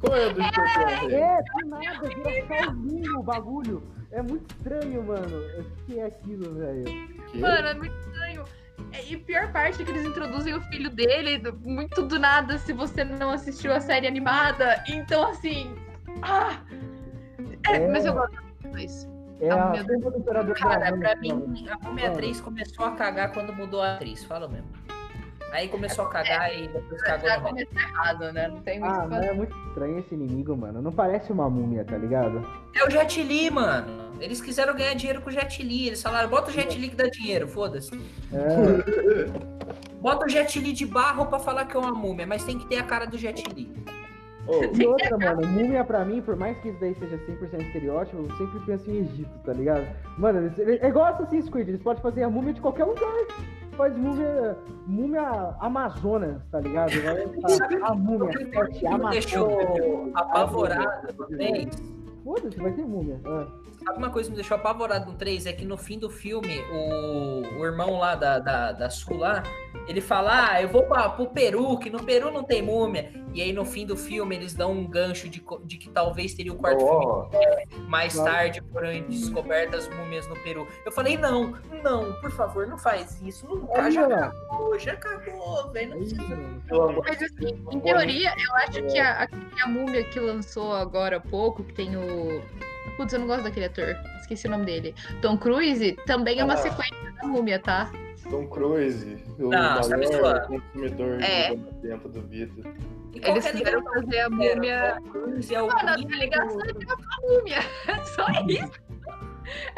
[0.00, 1.14] Qual é o do Rei?
[1.14, 3.82] É, do nada, vira sozinho o bagulho.
[4.12, 5.38] É muito estranho, mano.
[5.58, 6.84] O que é aquilo, velho?
[7.34, 8.44] Mano, é muito estranho.
[8.92, 12.58] É, E a pior parte é que eles introduzem o filho dele muito do nada
[12.58, 14.84] se você não assistiu a série animada.
[14.88, 15.74] Então, assim.
[16.22, 16.60] Ah!
[17.68, 17.88] É, É.
[17.88, 18.36] Mas eu gosto
[18.74, 19.08] disso.
[19.40, 21.48] É a sombra do Imperador Cara, Dragão, pra mano.
[21.48, 24.68] mim, a Múmia 3 começou a cagar quando mudou a atriz, fala mesmo.
[25.52, 28.48] Aí começou a cagar e depois cagou Já no começou errado, né?
[28.48, 30.82] Não tem muito Ah, mas é muito estranho esse inimigo, mano.
[30.82, 32.44] Não parece uma múmia, tá ligado?
[32.74, 34.12] É o Jet Li, mano.
[34.20, 35.86] Eles quiseram ganhar dinheiro com o Jet Li.
[35.86, 37.92] Eles falaram, bota o Jet Li que dá dinheiro, foda-se.
[38.32, 42.58] É, Bota o Jet Li de barro pra falar que é uma múmia, mas tem
[42.58, 43.72] que ter a cara do Jet Li.
[44.46, 48.16] Ô, E outra, mano, múmia pra mim, por mais que isso daí seja 100% estereótipo,
[48.22, 49.86] eu sempre penso em Egito, tá ligado?
[50.18, 53.12] Mano, eles, é igual Assassin's Creed, eles podem fazer a múmia de qualquer lugar.
[53.76, 54.56] Faz múmia,
[54.86, 56.92] múmia Amazonas, tá ligado?
[57.82, 59.10] A múmia, o que sete, me Amazonas.
[59.10, 61.66] deixou apavorado 3?
[62.24, 63.20] Foda-se, vai ter múmia.
[63.26, 63.46] Ah.
[63.86, 65.46] Sabe uma coisa que me deixou apavorado no 3?
[65.46, 69.44] É que no fim do filme, o, o irmão lá da, da, da Sul lá,
[69.86, 73.12] ele fala, ah, eu vou pra, pro Peru, que no Peru não tem múmia.
[73.32, 76.52] E aí no fim do filme eles dão um gancho de, de que talvez teria
[76.52, 77.28] o quarto filme ó,
[77.86, 78.30] mais Claro.
[78.32, 80.66] tarde foram descobertas múmias no Peru.
[80.84, 83.46] Eu falei, não, não, por favor, não faz isso.
[83.46, 85.90] Não, É, já acabou, já acabou, velho.
[85.90, 86.36] Não É precisa.
[87.04, 89.28] Mas assim, em teoria, eu acho que a,
[89.62, 92.42] a múmia que lançou agora há pouco, que tem o.
[92.96, 93.96] Putz, eu não gosto daquele ator.
[94.20, 94.94] Esqueci o nome dele.
[95.22, 96.58] Tom Cruise também é uma Ah.
[96.58, 97.90] sequência da múmia, tá?
[98.30, 100.46] Tom Cruise, o Não, tá me maior zoando.
[100.48, 101.54] consumidor É.
[101.54, 102.52] de dentro do vida.
[103.12, 104.98] E qual Eles é a quiseram fazer a múmia.
[105.50, 107.58] É o Mano, a ligação é uma múmia.
[108.16, 108.80] Só isso.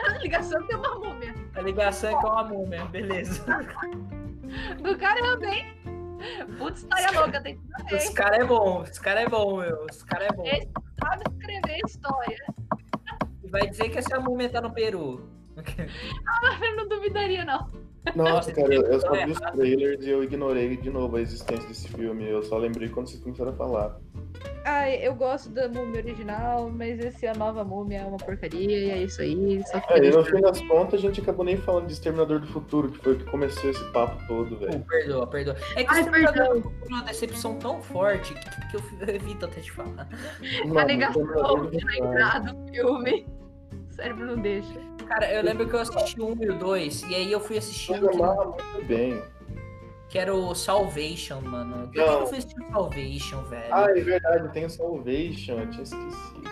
[0.07, 1.35] A ligação é ter uma múmia.
[1.55, 3.45] A ligação é com a múmia, beleza.
[4.83, 5.67] Do caramba, hein?
[6.57, 8.17] Puta história louca, tem que Esse saber.
[8.17, 9.87] cara é bom, esse cara é bom, meu.
[9.91, 10.45] Esse cara é bom.
[10.47, 10.69] Esse
[11.01, 12.39] sabe escrever história.
[13.49, 15.27] E vai dizer que essa múmia tá no Peru.
[16.63, 17.71] Eu não duvidaria, não.
[18.15, 21.21] Nossa, cara, eu, eu só É vi os trailers e eu ignorei de novo a
[21.21, 22.29] existência desse filme.
[22.29, 24.01] Eu só lembrei quando vocês começaram a falar.
[24.71, 28.91] Ai, eu gosto da múmia original, mas esse a nova múmia é uma porcaria e
[28.91, 29.63] é isso aí.
[29.67, 32.47] Só É, e no fim das contas, a gente acabou nem falando de Exterminador do
[32.49, 34.85] Futuro, que foi o que começou esse papo todo, velho.
[34.85, 35.57] Perdoa, perdoa.
[35.75, 39.73] É que Ai, Exterminador foi uma decepção tão forte que, que eu evito até te
[39.73, 40.07] falar.
[40.77, 41.87] A negação do de Futuro.
[41.87, 43.27] lembrar do filme.
[43.73, 44.81] O cérebro não deixa.
[45.07, 47.57] Cara, eu lembro que eu assisti o 1 e o 2, e aí eu fui
[47.57, 49.23] assistir Eu que, muito bem.
[50.09, 51.87] Que era o Salvation, mano.
[51.87, 53.75] Por que eu fui assistir o Salvation, velho?
[53.75, 56.49] Ah, é verdade, tem o Salvation, eu tinha esquecido.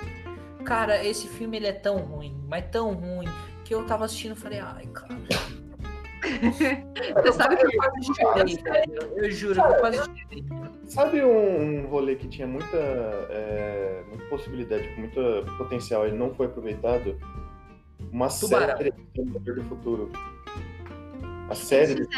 [0.64, 3.29] Cara, esse filme ele é tão ruim, mas tão ruim,
[3.64, 5.16] que eu tava assistindo e falei, ai, cara.
[7.23, 9.12] Você sabe que Eu quase chorei, velho.
[9.16, 10.45] Eu juro que eu quase chorei.
[10.87, 16.35] Sabe um, um rolê que tinha muita, é, muita possibilidade, com muita potencial, ele não
[16.35, 17.19] foi aproveitado?
[18.12, 18.77] Uma Tubarão.
[18.77, 20.12] série do Futuro.
[21.49, 22.09] A série de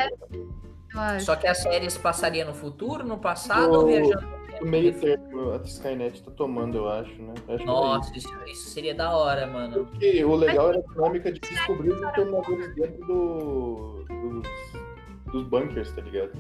[0.99, 1.25] acho.
[1.27, 4.67] Só que a série se passaria no futuro, no passado O- ou viajando no tempo?
[4.67, 7.35] meio termo, a Skynet tá tomando, eu acho, né?
[7.47, 9.87] Eu acho que é Nossa, isso, isso seria da hora, mano.
[9.87, 15.93] Porque o legal era a dinâmica de descobrir os exterminadores dentro do, dos, dos bunkers,
[15.93, 16.33] tá ligado?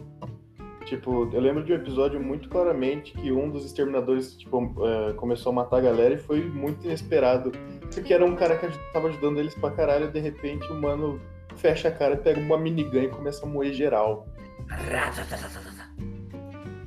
[0.86, 5.50] Tipo, eu lembro de um episódio muito claramente que um dos exterminadores, tipo, eh, começou
[5.50, 7.52] a matar a galera e foi muito inesperado.
[7.92, 11.20] Porque era um cara que tava ajudando eles pra caralho e de repente o mano
[11.56, 14.26] fecha a cara, pega uma minigun e começa a moer geral.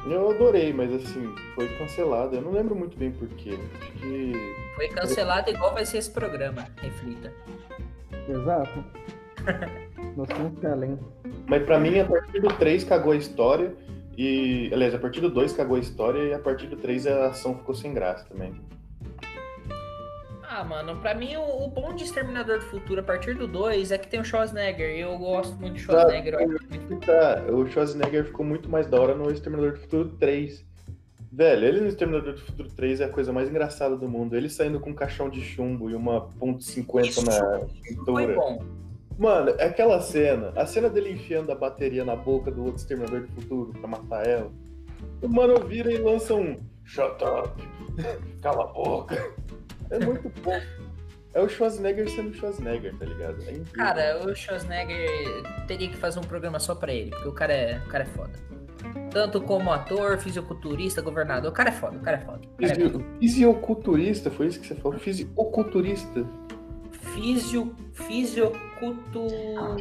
[0.06, 2.36] Eu adorei, mas assim, foi cancelado.
[2.36, 3.58] Eu não lembro muito bem porquê.
[3.80, 4.34] Acho que.
[4.76, 7.32] Foi cancelado igual vai ser esse programa, reflita.
[8.28, 8.84] Exato.
[10.18, 11.00] Nós somos além.
[11.48, 13.76] Mas pra mim, a partir do 3 cagou a história.
[14.18, 14.70] E.
[14.74, 17.58] Aliás, a partir do 2 cagou a história e a partir do 3 a ação
[17.58, 18.54] ficou sem graça também.
[20.54, 23.90] Ah, mano, pra mim o, o bom de Exterminador do Futuro a partir do 2
[23.90, 24.98] é que tem o Schwarzenegger.
[24.98, 26.34] E eu gosto muito de Schwarzenegger.
[26.34, 30.66] eu muito- Tá, o Schwarzenegger ficou muito mais da hora no Exterminador do Futuro 3.
[31.32, 34.36] Velho, ele no Exterminador do Futuro 3 é a coisa mais engraçada do mundo.
[34.36, 38.36] Ele saindo com um caixão de chumbo e uma ponto .50 Isso na cintura.
[38.36, 38.62] bom.
[39.18, 43.22] Mano, é aquela cena, a cena dele enfiando a bateria na boca do outro Exterminador
[43.22, 44.52] do Futuro pra matar ela.
[45.22, 47.64] O mano vira e lança um Shut up!
[48.42, 49.32] Cala a boca!
[49.92, 50.60] É muito bom.
[51.34, 53.38] É o Schwarzenegger sendo Schwarzenegger, tá ligado?
[53.48, 53.54] É.
[53.74, 55.08] Cara, o Schwarzenegger
[55.66, 58.08] teria que fazer um programa só pra ele, porque o cara é, o cara é
[58.08, 58.34] foda.
[59.12, 62.42] Tanto como ator, fisiculturista, governador, o cara é foda, o cara é foda.
[62.60, 64.98] Cara é Fisioculturista, foi isso que você falou?
[65.00, 66.26] Fisioculturista.
[67.14, 69.28] Fisio, fisiocultu...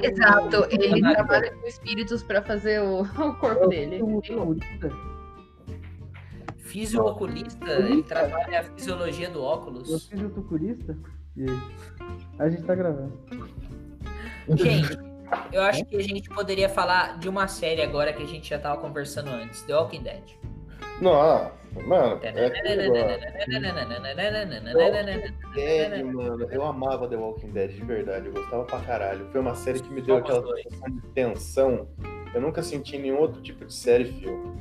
[0.02, 4.00] Exato, ele trabalha com espíritos pra fazer o, o corpo dele.
[6.70, 10.08] Fisiooculista, ele trabalha a fisiologia do Eu óculos.
[10.08, 10.96] fiz o tucurista.
[11.36, 11.58] E aí?
[12.38, 13.12] A gente tá gravando.
[14.50, 14.98] Gente,
[15.52, 18.58] eu acho que a gente poderia falar de uma série agora que a gente já
[18.58, 20.22] tava conversando antes, The Walking Dead.
[21.00, 21.52] Nossa,
[21.86, 22.32] mano, é.
[25.54, 26.46] Dead, mano.
[26.50, 28.26] Eu amava The Walking Dead, de verdade.
[28.26, 29.26] Eu gostava pra caralho.
[29.32, 31.88] Foi uma série que me deu aquela sensação de tensão.
[32.32, 34.56] Eu nunca senti em nenhum outro tipo de série filme.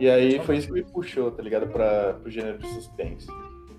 [0.00, 1.66] E aí foi isso que me puxou, tá ligado?
[1.68, 3.26] Pra, pro gênero de suspense.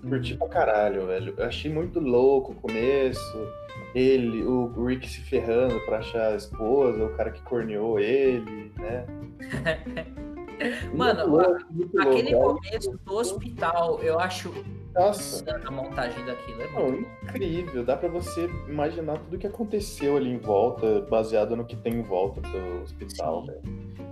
[0.08, 1.34] Curti pra caralho, velho.
[1.36, 3.48] Eu achei muito louco o começo.
[3.94, 9.06] Ele, o Rick se ferrando pra achar a esposa, o cara que corneou ele, né?
[10.94, 11.66] Mano, louco,
[11.98, 12.60] Aquele louco.
[12.62, 14.52] começo do hospital, eu acho
[14.94, 15.44] Nossa.
[15.66, 16.62] a montagem daquilo.
[16.62, 17.84] É Não, incrível.
[17.84, 22.02] Dá pra você imaginar tudo que aconteceu ali em volta, baseado no que tem em
[22.02, 23.60] volta do hospital, velho.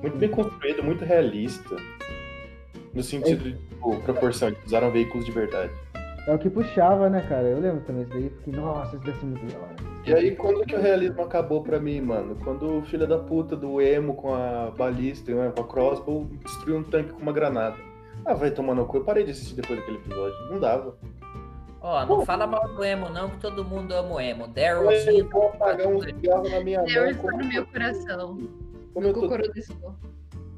[0.05, 1.77] Muito bem construído, muito realista.
[2.93, 5.73] No sentido de tipo, proporção, eles usaram veículos de verdade.
[6.27, 7.45] É o que puxava, né, cara?
[7.49, 8.31] Eu lembro também isso daí.
[8.39, 9.75] Fiquei, nossa, isso deve ser muito da hora.
[10.07, 12.37] E aí, quando que o realismo acabou pra mim, mano?
[12.45, 16.77] Quando o filho da puta do emo com a balista, né, com a crossbow, destruiu
[16.79, 17.77] um tanque com uma granada.
[18.27, 18.99] Ah, vai tomar no cu.
[18.99, 20.37] Eu parei de assistir depois daquele episódio.
[20.51, 20.95] Não dava.
[21.81, 24.45] Ó, não fala mal do emo, não, que todo mundo ama o emo.
[24.45, 25.29] Eu Darylzinho.
[25.31, 27.07] vou apagar um cigarro na minha Deus mão.
[27.11, 28.39] está como- no meu coração.
[28.95, 29.95] Como eu No tô.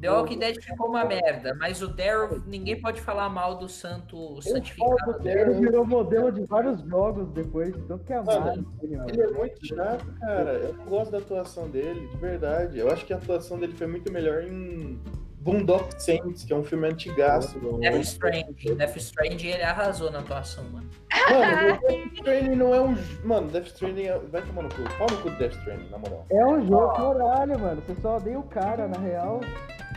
[0.00, 4.36] The Walking Dead ficou uma merda, mas o Daryl, ninguém pode falar mal do santo
[4.36, 5.16] Eu santificado.
[5.24, 8.66] Ele Daryl, virou modelo de vários jogos depois, de tanto que é amado.
[8.82, 9.10] ele, mano.
[9.10, 10.52] Ele é muito chato, cara.
[10.52, 12.78] Eu não gosto da atuação dele, de verdade.
[12.78, 15.00] Eu acho que a atuação dele foi muito melhor em
[15.46, 17.56] Boondock Saints, que é um filme antigaço.
[17.78, 18.74] Death Stranding.
[18.76, 20.90] Death Stranding, ele arrasou na atuação, mano.
[21.30, 22.96] Mano, Death Stranding não é um.
[23.24, 24.18] Mano, Death Stranding é...
[24.18, 24.82] vai tomar no cu.
[24.98, 26.26] Pau no cu do Death Stranding, na moral.
[26.30, 27.82] É um jogo caralho, mano.
[27.86, 29.40] Você só odeia o cara, na real.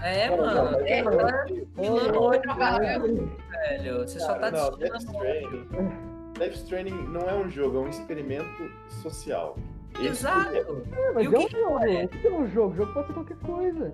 [0.03, 0.71] É, Não, mano.
[0.71, 3.01] não, É, Ô, muito, jogável.
[3.01, 3.97] velho.
[4.07, 5.67] Você só tá Não, Death Stranding.
[6.37, 9.57] Death Stranding não é um jogo, é um experimento social.
[9.95, 10.85] Esse Exato.
[10.95, 11.79] É, mas E é o um que jogo.
[11.85, 12.05] é?
[12.05, 12.73] O que é um jogo?
[12.73, 13.93] O jogo pode ser qualquer coisa.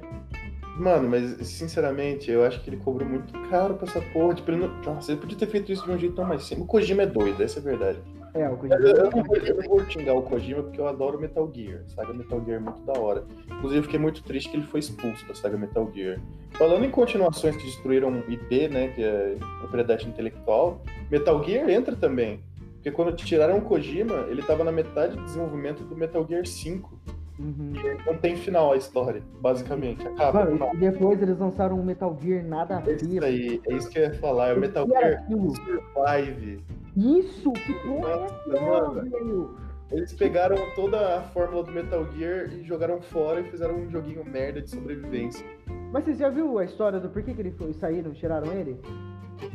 [0.75, 4.35] Mano, mas sinceramente, eu acho que ele cobrou muito caro pra essa porra.
[4.35, 4.81] Tipo, ele não...
[4.83, 6.65] Nossa, ele podia ter feito isso de um jeito tão mais simples.
[6.65, 7.99] O Kojima é doido, essa é a verdade.
[8.33, 9.27] É, o Mas eu, eu não Kojima.
[9.27, 11.83] vou, eu não vou xingar o Kojima porque eu adoro Metal Gear.
[11.87, 13.23] Saga Metal Gear é muito da hora.
[13.49, 16.19] Inclusive, eu fiquei muito triste que ele foi expulso da saga Metal Gear.
[16.51, 22.43] Falando em continuações que destruíram IP, né, que é propriedade intelectual, Metal Gear entra também.
[22.73, 26.99] Porque quando tiraram o Kojima, ele tava na metade do desenvolvimento do Metal Gear 5.
[27.37, 27.73] Uhum.
[28.05, 30.07] Não tem final a história, basicamente.
[30.07, 30.45] Acaba.
[30.45, 33.23] Mano, e depois eles lançaram um Metal Gear nada a É isso ver.
[33.23, 34.49] aí, é isso que eu ia falar.
[34.49, 35.25] É o Metal Gear?
[35.27, 36.63] Survive.
[36.95, 37.51] Isso!
[37.51, 39.55] Que porra é velho?
[39.91, 44.23] Eles pegaram toda a fórmula do Metal Gear e jogaram fora e fizeram um joguinho
[44.25, 45.45] merda de sobrevivência.
[45.91, 48.79] Mas você já viu a história do porquê que ele foi saíram, tiraram ele?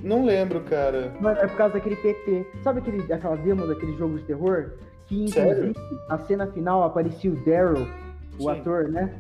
[0.05, 1.13] Não lembro, cara.
[1.21, 2.47] Mano, é por causa daquele PT.
[2.63, 4.73] Sabe aquele, aquela demo daquele jogo de terror?
[5.11, 5.71] Que Sério?
[5.71, 7.85] inclusive na cena final aparecia o Daryl,
[8.39, 8.49] o Sim.
[8.51, 9.13] ator, né?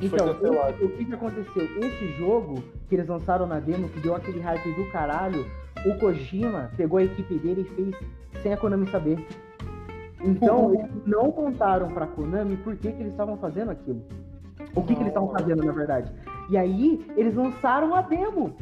[0.00, 1.62] Então, esse- o que, que aconteceu?
[1.80, 5.44] Esse jogo que eles lançaram na demo, que deu aquele hype do caralho,
[5.86, 7.96] o Kojima pegou a equipe dele e fez
[8.42, 9.26] sem a Konami saber.
[10.22, 10.74] Então, Uhum.
[10.74, 14.02] eles não contaram pra Konami por que, que eles estavam fazendo aquilo.
[14.74, 16.12] O que, que eles estavam fazendo, na verdade.
[16.50, 18.54] E aí, eles lançaram a demo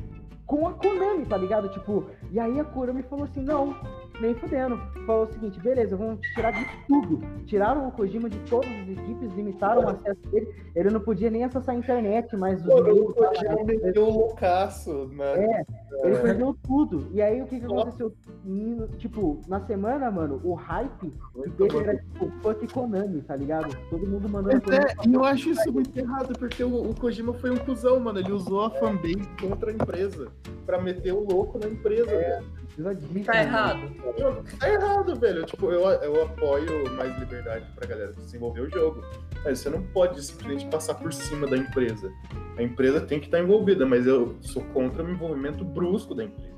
[0.47, 1.69] com a Konami, tá ligado?
[1.71, 3.75] Tipo, e aí a Konami falou assim, não,
[4.21, 4.79] nem fudendo.
[5.07, 7.21] Falou o seguinte, beleza, vamos tirar de tudo.
[7.47, 10.55] Tiraram o Kojima de todas as equipes, limitaram o acesso dele.
[10.75, 15.35] Ele não podia nem acessar a internet, mas Mano, o Kojima meteu o loucaço, né?
[15.37, 15.67] É,
[16.05, 17.09] ele perdeu tudo.
[17.13, 18.13] E aí o que que aconteceu?
[18.45, 21.13] Hum, Tipo, na semana, mano, o hype
[21.57, 23.77] dele era tipo fuck Konami, tá ligado?
[23.91, 27.51] Todo mundo mandando Mas é, eu acho isso muito errado, porque o, o Kojima foi
[27.51, 28.19] um cuzão, mano.
[28.19, 30.29] Ele usou a fanbase contra a empresa
[30.65, 32.45] pra meter o louco na empresa, velho.
[32.77, 33.25] Pesadíssimo.
[33.25, 33.81] Tá errado.
[34.19, 35.45] Mano, Tá errado, velho.
[35.45, 39.03] Tipo, eu, eu apoio mais liberdade pra galera desenvolver o jogo.
[39.45, 42.13] Mas você não pode simplesmente passar por cima da empresa.
[42.57, 46.56] A empresa tem que estar envolvida, mas eu sou contra o envolvimento brusco da empresa.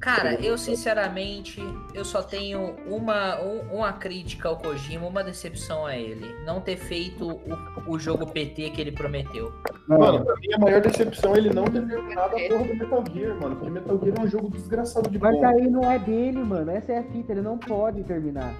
[0.00, 1.60] Cara, eu sinceramente,
[1.92, 6.34] eu só tenho uma, um- uma crítica ao Kojima, uma decepção a ele.
[6.46, 7.40] Não ter feito o,
[7.86, 9.52] o jogo PT que ele prometeu.
[9.86, 13.04] Mano, pra mim a maior decepção é ele não ter terminado a porra do Metal
[13.12, 13.56] Gear, mano.
[13.56, 15.46] Porque Metal Gear é um jogo desgraçado de Mas bom.
[15.46, 16.70] aí não é dele, mano.
[16.70, 18.54] Essa é a fita, ele não pode terminar.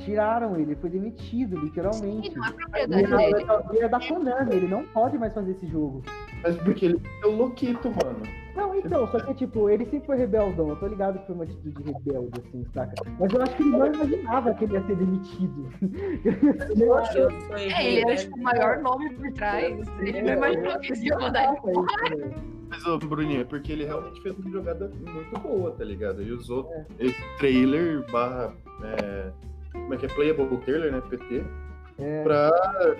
[0.00, 2.30] Tiraram ele, foi demitido, literalmente.
[2.30, 3.34] E não é propriedade dele.
[3.34, 6.02] Metal Gear é da Konami, ele não pode mais fazer esse jogo.
[6.42, 8.22] Mas porque ele é o louquito, mano.
[8.54, 10.68] Não, então, só que, tipo, ele sempre foi rebeldão.
[10.68, 12.94] Eu tô ligado que foi uma atitude rebelde, assim, saca?
[13.18, 15.68] Mas eu acho que ele não imaginava que ele ia ser demitido.
[16.80, 19.88] Eu acho que foi É, ele era tipo, o maior nome por trás.
[20.00, 22.34] Ele não imaginou que eles iam mandar ele.
[22.68, 26.20] Mas, ô, Bruninho, é porque ele realmente fez uma jogada muito boa, tá ligado?
[26.20, 28.54] Ele usou esse trailer barra.
[28.84, 29.30] é,
[29.72, 30.08] como é que é?
[30.08, 31.00] Playable trailer, né?
[31.08, 31.44] PT.
[31.98, 32.22] É.
[32.22, 32.50] Pra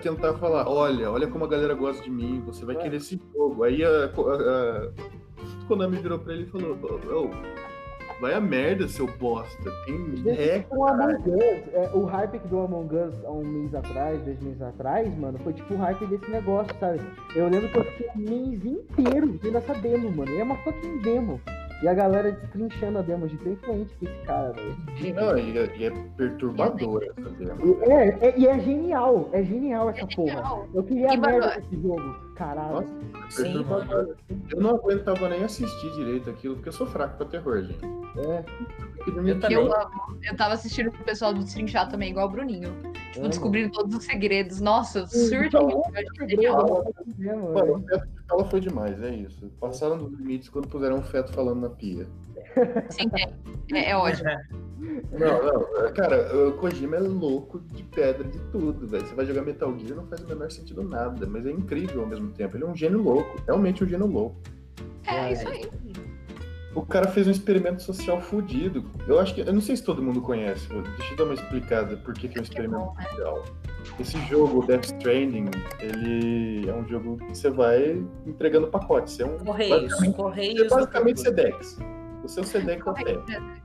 [0.01, 2.79] tentar falar: olha, olha como a galera gosta de mim, você vai É.
[2.79, 3.63] querer esse jogo.
[3.63, 4.91] Aí a, a, a
[5.67, 6.77] Konami virou pra ele e falou:
[7.11, 7.29] ô,
[8.21, 9.71] vai a merda, seu bosta.
[9.85, 10.65] Tem ré.
[10.69, 14.39] O Among Us, é, o hype que deu Among Us há um mês atrás, dois
[14.41, 17.01] meses atrás, mano, foi tipo o hype desse negócio, sabe?
[17.35, 20.31] Eu lembro que eu fiquei um mês inteiro vendo essa demo, mano.
[20.31, 21.41] E é uma fucking demo.
[21.81, 24.77] E a galera destrinchando a demo de tão influente que esse cara, velho.
[25.15, 27.77] Não, e é, e é perturbador essa demo.
[27.85, 30.31] E é, é- e é genial, é genial essa porra.
[30.31, 30.67] Genial.
[30.75, 32.73] Eu queria a E, mano, merda desse jogo, caralho.
[32.73, 32.87] Nossa,
[33.29, 34.15] Sim, perturbador.
[34.51, 37.79] Eu não aguentava nem assistir direito aquilo, porque eu sou fraco pra terror, gente.
[38.17, 39.57] É, que Eu também.
[39.57, 40.17] Eu amo.
[40.23, 42.73] Eu tava assistindo o pessoal do Stringchat também, igual o Bruninho.
[43.11, 43.29] Tipo, Amo.
[43.29, 44.61] descobrindo todos os segredos.
[44.61, 45.57] Nossa, surto.
[48.27, 49.51] fala foi demais, é isso.
[49.59, 52.07] Passaram dos limites quando puseram um feto falando na pia.
[52.89, 54.29] Sim, é, é, é ótimo.
[55.11, 59.05] Não, não, é, cara, o Kojima é louco de pedra de tudo, velho.
[59.05, 62.07] Você vai jogar Metal Gear não faz o menor sentido nada, mas é incrível ao
[62.07, 62.57] mesmo tempo.
[62.57, 64.37] Ele é um gênio louco, realmente um gênio louco.
[65.05, 65.69] É isso aí.
[66.73, 68.85] O cara fez um experimento social fudido.
[69.07, 69.41] Eu acho que.
[69.41, 70.67] Eu não sei se todo mundo conhece.
[70.69, 73.03] Deixa eu dar uma explicada por que, que é um experimento né?
[73.09, 73.43] social.
[73.99, 75.49] Esse jogo, Death Stranding,
[75.79, 79.13] ele é um jogo que você vai entregando pacotes.
[79.15, 79.37] Você é um.
[79.39, 80.59] Correios, basicamente- Correios.
[80.59, 81.21] Você é basicamente.
[81.21, 81.79] Sedex.
[82.23, 83.61] O seu Sedex é o pé, né?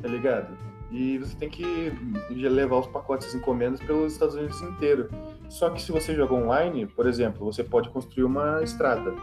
[0.00, 0.56] tá ligado?
[0.90, 1.92] E você tem que
[2.30, 5.08] levar os pacotes as encomendas pelos Estados Unidos inteiro.
[5.48, 9.14] Só que se você joga online, por exemplo, você pode construir uma estrada.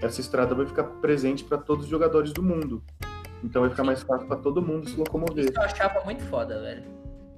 [0.00, 2.82] Essa estrada vai ficar presente para todos os jogadores do mundo.
[3.44, 5.44] Então vai ficar mais fácil para todo mundo se locomover.
[5.44, 6.82] Isso eu achava muito foda, velho.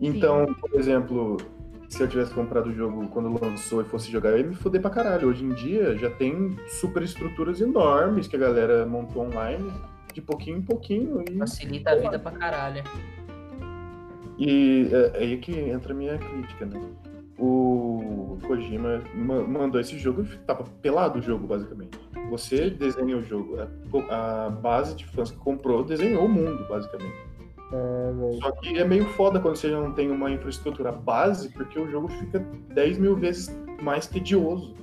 [0.00, 1.36] Então, por exemplo,
[1.88, 4.80] se eu tivesse comprado o jogo quando lançou e fosse jogar, eu ia me foder
[4.82, 5.28] pra caralho.
[5.28, 9.72] Hoje em dia já tem superestruturas enormes que a galera montou online,
[10.12, 11.24] de pouquinho em pouquinho.
[11.30, 12.82] E, Facilita a vida pra caralho.
[14.38, 16.80] e é, é aí que entra a minha crítica, né?
[17.38, 21.98] O Kojima ma- mandou esse jogo e tava pelado o jogo, basicamente.
[22.30, 23.56] Você desenha o jogo.
[24.10, 27.16] A, base de fãs que comprou desenhou o mundo, basicamente.
[27.72, 28.40] É, velho.
[28.40, 32.08] Só que é meio foda quando você não tem uma infraestrutura base, porque o jogo
[32.08, 34.74] fica 10 mil vezes mais tedioso.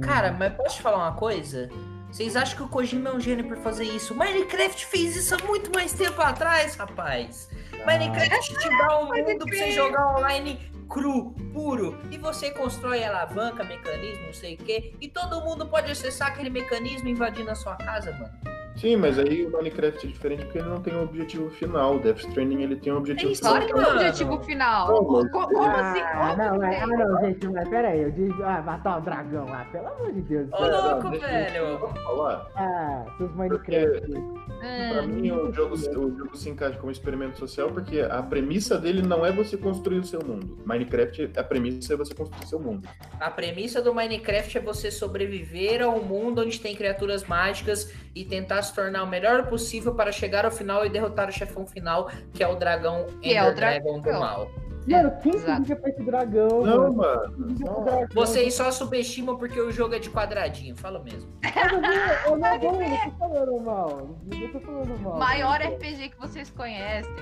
[0.00, 1.70] Cara, mas posso te falar uma coisa?
[2.10, 4.14] Vocês acham que o Kojima é um gênio por fazer isso?
[4.14, 7.50] Minecraft fez isso há muito mais tempo atrás, rapaz.
[7.84, 10.58] Minecraft te dá um mundo pra você jogar online
[10.96, 15.90] cru, puro, e você constrói alavanca, mecanismo, não sei o quê, e todo mundo pode
[15.90, 18.55] acessar aquele mecanismo invadindo a sua casa, mano.
[18.76, 21.96] Sim, mas aí o Minecraft é diferente porque ele não tem um objetivo final.
[21.96, 23.52] O Death Stranding ele tem um objetivo Tem final.
[23.52, 24.88] Claro que tem um objetivo final.
[24.88, 26.00] Não, mas- Como assim?
[26.00, 26.80] Ah, Como não, tem?
[26.82, 30.12] ah, não, gente, mas pera aí, eu digo, ah, matar o dragão lá, pelo amor
[30.12, 30.48] de Deus.
[30.52, 31.78] Ô, Não, louco, eu- velho.
[32.04, 32.50] Falar?
[32.54, 34.10] Ah, seus Minecraft.
[34.10, 38.78] Pra Hum, mim, o jogo, o jogo se encaixa como experimento social porque a premissa
[38.78, 40.58] dele não é você construir o seu mundo.
[40.64, 42.88] Minecraft, a premissa é você construir o seu mundo.
[43.20, 48.24] A premissa do Minecraft é você sobreviver a um mundo onde tem criaturas mágicas e
[48.24, 52.10] tentar se tornar o melhor possível para chegar ao final e derrotar o chefão final,
[52.32, 54.50] que é o dragão Que é o Ender Dragon do mal.
[54.86, 55.62] Mano, quem Exato.
[55.62, 56.48] liga pra esse dragão?
[56.62, 56.94] Não, mano?
[56.94, 57.56] mano.
[57.58, 57.84] Não.
[57.84, 58.08] dragão?
[58.14, 61.30] Vocês só subestimam porque o jogo é de quadradinho, falo mesmo.
[61.44, 64.16] Eu não, eu não, eu não tô falando mal.
[64.30, 65.18] Eu tô falando mal.
[65.18, 67.12] Maior RPG que vocês conhecem.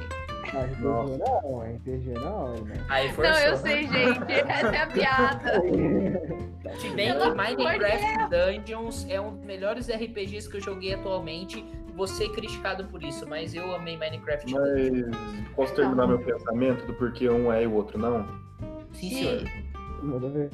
[0.53, 2.87] Ah, RPG não, RPG não, irmão.
[2.89, 3.33] Aí forçou.
[3.35, 4.33] Não, eu sei, gente.
[4.33, 5.63] Essa é a piada.
[6.79, 11.65] Se bem que Minecraft Dungeons é um dos melhores RPGs que eu joguei atualmente.
[11.95, 14.53] Vou ser criticado por isso, mas eu amei Minecraft.
[14.53, 18.27] Mas posso terminar meu pensamento do porquê um é e o outro não?
[18.93, 19.43] Sim, senhor.
[20.03, 20.51] Manda ver.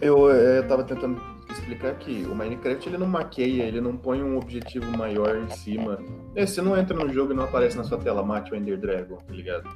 [0.00, 1.20] Eu, eh, tava tentando
[1.50, 5.98] explicar que o Minecraft ele não maqueia, ele não põe um objetivo maior em cima.
[6.34, 8.78] É, você não entra no jogo e não aparece na sua tela, mate o Ender
[8.78, 9.68] Dragon, tá ligado?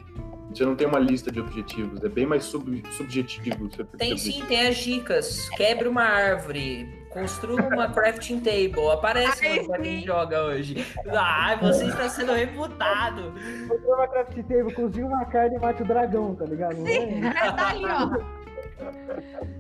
[0.53, 3.69] Você não tem uma lista de objetivos, é bem mais sub- subjetivo.
[3.71, 5.49] Você Tem sim, tem as dicas.
[5.51, 6.98] Quebre uma árvore.
[7.11, 8.91] Construa uma crafting table.
[8.93, 10.87] Aparece Ai, pra quem joga hoje.
[11.11, 13.33] Ai, você está sendo reputado.
[13.69, 16.77] Comprou uma craft table, cozinha uma carne e mate o dragão, tá ligado?
[16.77, 17.53] Sim, é?
[17.53, 18.09] tá ali, ó.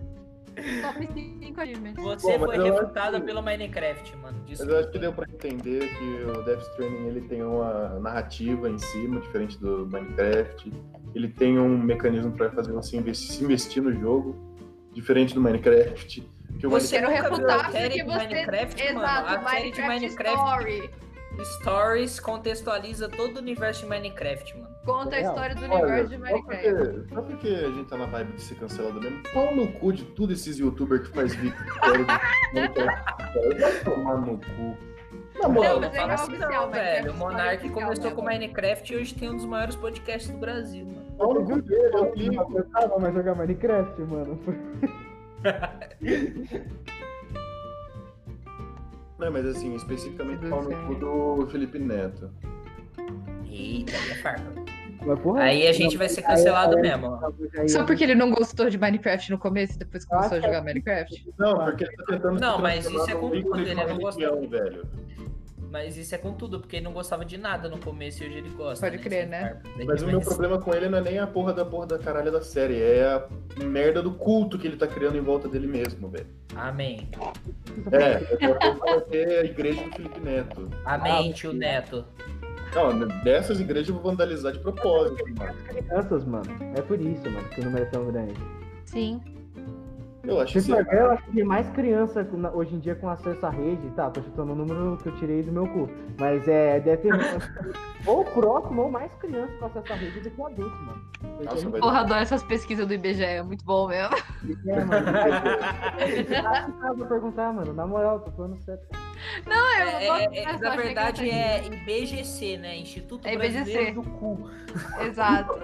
[0.82, 1.09] Top
[1.40, 2.03] 5 achievements.
[2.03, 4.38] Você Bom, mas foi refutado que- pelo Minecraft, mano.
[4.40, 4.72] Mas Desculpa.
[4.72, 8.76] eu acho que deu pra entender que o Death Stranding ele tem uma narrativa em
[8.76, 10.72] cima, diferente do Minecraft.
[11.14, 14.34] Ele tem um mecanismo pra fazer você investir, se investir no jogo,
[14.92, 16.28] diferente do Minecraft.
[16.59, 18.26] Que o Você viu refutar a série porque de você.
[18.26, 18.99] Minecraft, mano?
[19.01, 20.90] Exato, A série de Minecraft Minecraft Story.
[21.61, 24.68] Stories contextualiza todo o universo de Minecraft, mano.
[24.84, 26.70] Conta a história do Olha, universo de só Minecraft.
[26.72, 29.92] porque, só porque a gente tá na vibe de ser cancelado mesmo, pau no cu
[29.92, 33.61] de tudo esses youtubers que faz vídeo de série de Minecraft.
[33.61, 34.76] Vai tomar no cu.
[35.34, 37.11] Na Não, moral, mas não é fala que é assim oficial, não, Minecraft velho.
[37.11, 38.16] O Story Monark começou mesmo.
[38.16, 41.07] com Minecraft e hoje tem um dos maiores podcasts do Brasil, mano.
[41.16, 42.59] pau no cu dele, eu ligo.
[42.59, 44.40] Eu tava mais jogar Minecraft, mano.
[49.18, 52.30] Não, mas assim, especificamente pau no cu do Felipe Neto.
[53.51, 54.53] Eita, aí é farpa.
[55.05, 57.07] Mas, porra, Aí a gente vai ser cancelado aí- mesmo.
[57.07, 57.32] ó.
[57.61, 60.62] aí- Só porque ele não gostou de Minecraft no começo e depois começou a jogar
[60.62, 61.32] Minecraft?
[61.39, 63.74] Não, porque ele tá tentando Não, mas isso é num com ícone tudo, de ele
[63.74, 64.86] não religião, velho.
[65.70, 68.38] Mas isso é com tudo, porque ele não gostava de nada no começo e hoje
[68.38, 68.88] ele gosta.
[68.88, 69.40] Pode crer, é né?
[69.40, 69.68] farpa.
[69.76, 71.98] Daí Mas o meu problema com ele não é nem a porra da porra da
[71.98, 73.28] caralho da série, é a
[73.64, 76.26] merda do culto que ele tá criando em volta dele mesmo, velho.
[76.56, 77.08] Amém.
[77.92, 78.18] É,
[79.10, 80.68] ter a igreja do Felipe Neto.
[80.84, 81.52] Amém, Ah, tio.
[81.52, 82.04] Neto.
[82.74, 85.54] Não, dessas igrejas eu vou vandalizar de propósito, mano.
[85.68, 86.46] crianças, mano.
[86.76, 88.34] É por isso, mano, que o número é tão grande.
[88.84, 89.20] Sim.
[90.29, 93.47] Eu acho que ver, eu acho que tem mais criança hoje em dia com acesso
[93.47, 94.11] à rede, tá?
[94.11, 95.89] Tô chutando o número que eu tirei do meu cu.
[96.18, 97.12] Mas é, deve ter
[98.07, 101.03] ou próximo ou mais criança com acesso à rede do que adulto, mano.
[101.45, 104.14] Nossa, vai- Porra, adoro essas pesquisas do IBGE, é muito bom mesmo.
[104.68, 105.07] é, mano.
[106.89, 107.72] Eu vou perguntar, mano.
[107.72, 108.83] Na moral, tô falando sério.
[109.47, 112.76] Não, eu É, não gosto é, é, na verdade é IBGC, né?
[112.76, 113.55] Instituto É IBGC.
[113.64, 114.51] Brasileiro do Cu.
[115.01, 115.59] Exato.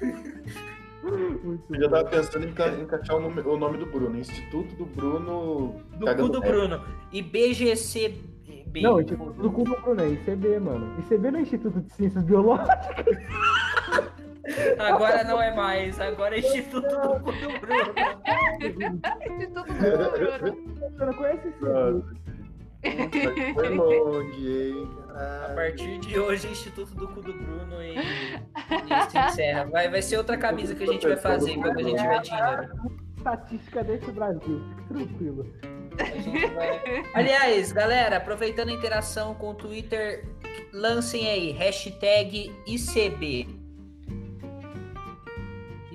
[1.02, 4.16] Muito Eu já tava pensando em enca- encaixar o nome, o nome do Bruno.
[4.18, 5.74] Instituto do Bruno.
[5.98, 6.40] Do cu do.
[6.40, 6.80] Bruno.
[7.12, 8.14] IBGC.
[8.80, 10.98] Não, Instituto do Cu do Bruno é ICB, mano.
[11.00, 12.78] ICB não é Instituto de Ciências Biológicas.
[14.78, 17.92] Agora não é mais, agora é Instituto do Cu do Bruno.
[19.30, 20.80] Instituto do Bruno.
[20.96, 21.64] Você não conhece esse
[23.54, 24.90] Foi longe, hein?
[25.10, 29.64] A partir de hoje, Instituto do Cu do Bruno e, e se encerra.
[29.66, 32.68] Vai, vai ser outra camisa que a gente vai fazer quando a gente tiver dinheiro.
[33.16, 35.46] Estatística desse Brasil, fique tranquilo.
[36.54, 40.24] Vai- Aliás, galera, aproveitando a interação com o Twitter,
[40.72, 43.61] lancem aí, hashtag ICB.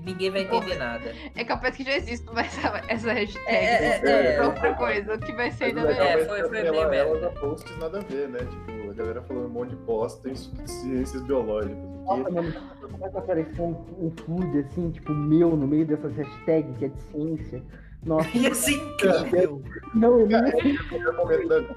[0.08, 1.14] Ninguém vai entender nada.
[1.36, 3.46] É capaz que já existe essa, essa hashtag.
[3.46, 4.42] É, é, é.
[4.42, 5.16] outra coisa.
[5.16, 6.08] O que vai ser ainda Mas melhor.
[6.08, 8.40] É, foi- foi ela, bem ela dá posts nada a ver, né?
[8.40, 11.78] Tipo, a galera falando um monte de bosta em ciências biológicas.
[12.06, 12.54] Nossa, Que- mano,
[12.90, 16.88] começa a aparecer um, um food assim, tipo, meu, no meio dessas hashtags que é
[16.88, 17.62] de ciência.
[18.06, 19.62] Nossa, Ia ser incrível.
[19.94, 21.76] não, eu nem É o momento da vida.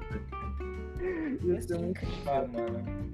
[1.43, 3.11] ia ser ser muito incrível, mano.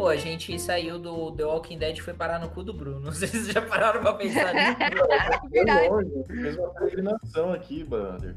[0.00, 3.04] Pô, a gente saiu do The Walking Dead e foi parar no cu do Bruno.
[3.12, 5.42] Vocês já pararam pra pensar nisso?
[5.52, 5.88] Verdade.
[5.88, 8.34] Foi longe, fez uma peregrinação aqui, brother.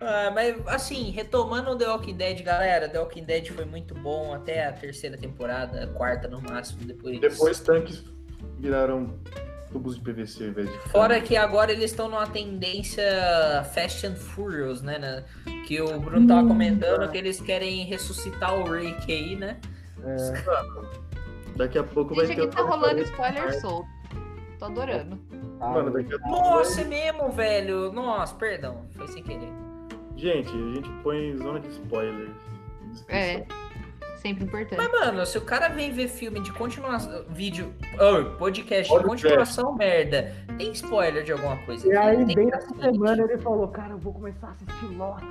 [0.00, 4.34] Ah, mas assim, retomando o The Walking Dead, galera, The Walking Dead foi muito bom
[4.34, 7.20] até a terceira temporada, a quarta no máximo, depois.
[7.20, 8.02] Depois tanques
[8.58, 9.14] viraram
[9.70, 13.04] tubos de PVC ao invés de Fora que agora eles estão numa tendência
[13.72, 14.98] Fast and Furious, né?
[14.98, 15.24] né?
[15.68, 19.60] Que o Bruno tava comentando que eles querem ressuscitar o Rick aí, né?
[21.56, 23.88] Daqui a pouco vai Gente, ter aqui tá rolando spoiler solto.
[24.58, 25.18] Tô adorando.
[25.58, 26.30] Mano, daqui a pouco.
[26.30, 27.92] Nossa, é mesmo, velho.
[27.92, 29.52] Nossa, perdão, foi sem querer.
[30.16, 32.30] Gente, a gente põe zona de spoilers.
[33.08, 33.44] É.
[34.16, 34.76] Sempre importante.
[34.76, 39.74] Mas, mano, se o cara vem ver filme de continuação, vídeo, oh, podcast de continuação,
[39.74, 41.86] merda, tem spoiler de alguma coisa.
[41.86, 45.22] E aí, bem nessa semana, ele falou, cara, eu vou começar a assistir Lost.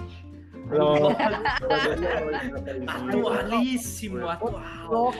[2.87, 5.13] Atualíssimo, atual.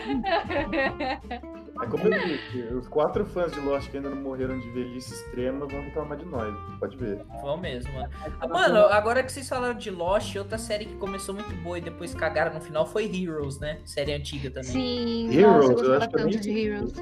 [1.82, 5.14] É como eu disse, os quatro fãs de Lost que ainda não morreram de velhice
[5.14, 6.56] extrema vão reclamar de nós.
[6.80, 7.22] Pode ver.
[7.42, 8.10] Vão mesmo, mano.
[8.50, 12.16] Mano, agora que vocês falaram de Lost, outra série que começou muito boa e depois
[12.16, 13.80] cagaram no final foi Heroes, né?
[13.84, 14.72] Série antiga também.
[14.72, 16.94] Sim, Heroes, nossa, eu eu acho que eu de Heroes.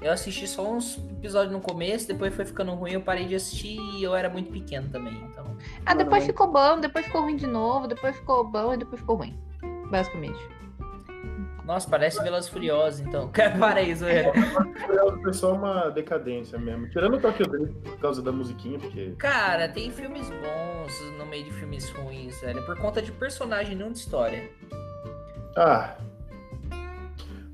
[0.00, 3.78] Eu assisti só uns episódios no começo, depois foi ficando ruim, eu parei de assistir
[3.96, 5.44] e eu era muito pequeno também, então.
[5.84, 9.16] Ah, depois ficou bom, depois ficou ruim de novo, depois ficou bom e depois ficou
[9.16, 9.36] ruim.
[9.90, 10.38] Basicamente.
[11.68, 13.28] Nossa, parece Velozes e Furiosos, então.
[13.60, 14.32] Para aí, zoeira.
[15.22, 16.88] Foi só uma decadência mesmo.
[16.88, 19.14] Tirando o Tokyo Drift por causa da musiquinha, porque.
[19.18, 22.64] Cara, tem filmes bons no meio de filmes ruins, velho.
[22.64, 24.50] Por conta de personagem, não de história.
[25.54, 25.94] Ah.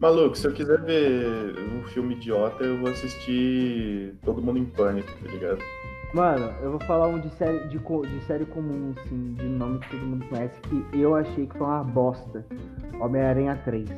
[0.00, 5.08] Maluco, se eu quiser ver um filme idiota, eu vou assistir Todo Mundo em Pânico,
[5.22, 5.58] tá ligado?
[6.12, 9.78] Mano, eu vou falar um de série, de, co- de série comum, assim, de nome
[9.80, 12.44] que todo mundo conhece, que eu achei que foi uma bosta.
[13.00, 13.88] Homem-Aranha 3.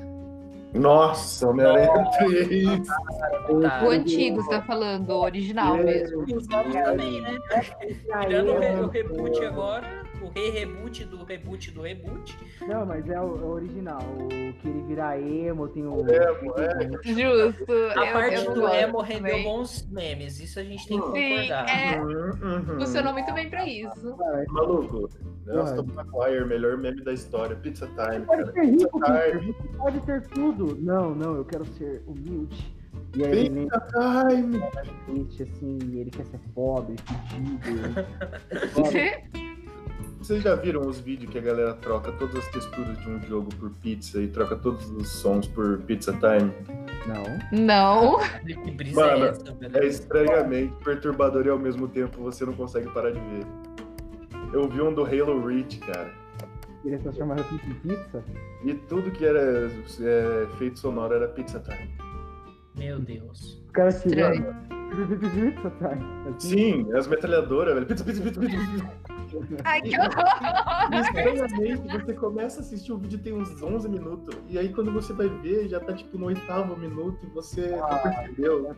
[0.74, 2.86] Nossa, Homem-Aranha 3!
[2.86, 3.84] Tá.
[3.84, 6.24] O antigo, você tá falando, o original mesmo.
[6.26, 7.38] E os novos também, né?
[8.22, 9.86] Tirando o reboot agora,
[10.26, 12.38] o re-reboot do reboot do reboot.
[12.66, 14.00] Não, mas é o, é o original.
[14.00, 16.00] O que ele vira emo, tem o.
[16.00, 17.02] Emo, é.
[17.02, 17.72] Justo.
[17.96, 19.44] A eu, parte eu do emo rendeu também.
[19.44, 21.68] bons memes, isso a gente tem que Sim, concordar.
[21.68, 22.80] é, Uhum, uhum.
[22.80, 24.16] funcionou muito bem pra isso.
[24.48, 25.08] Maluco,
[25.46, 25.92] Mano.
[25.94, 27.54] McGuire, melhor meme da história.
[27.56, 28.52] Pizza Time, Pode cara.
[28.52, 29.30] ser rico, Pizza Peter.
[29.30, 29.46] Time.
[29.46, 30.76] Rico pode ter tudo.
[30.80, 32.74] Não, não, eu quero ser humilde.
[33.14, 33.86] E aí ele Pizza
[34.28, 34.60] Time!
[35.06, 36.96] triste, assim, ele quer ser pobre,
[37.30, 38.04] pedido.
[38.72, 38.90] Foda.
[40.18, 43.54] Vocês já viram os vídeos que a galera troca todas as texturas de um jogo
[43.56, 46.52] por pizza e troca todos os sons por Pizza Time?
[47.06, 47.58] Não.
[47.60, 48.18] Não.
[48.44, 49.76] Que brisa Mano, é essa, velho?
[49.76, 53.46] É estranhamente perturbador e ao mesmo tempo você não consegue parar de ver.
[54.52, 56.10] Eu vi um do Halo Reach, cara.
[56.84, 58.24] Ele só chamava pizza pizza?
[58.64, 61.90] E tudo que era é, feito sonoro era Pizza Time.
[62.76, 63.62] Meu Deus.
[63.68, 64.54] O cara Estranho.
[64.90, 65.98] Pizza, tá?
[66.28, 67.86] Assim, Sim, as metralhadoras, velho.
[67.86, 69.06] Pizza, pizza, pizza, pizza.
[69.64, 70.92] Ai, que horror.
[70.92, 74.36] E estranhamente, você começa a assistir o vídeo tem uns 11 minutos.
[74.48, 77.98] E aí quando você vai ver, já tá tipo no oitavo minuto e você não
[77.98, 78.76] percebeu.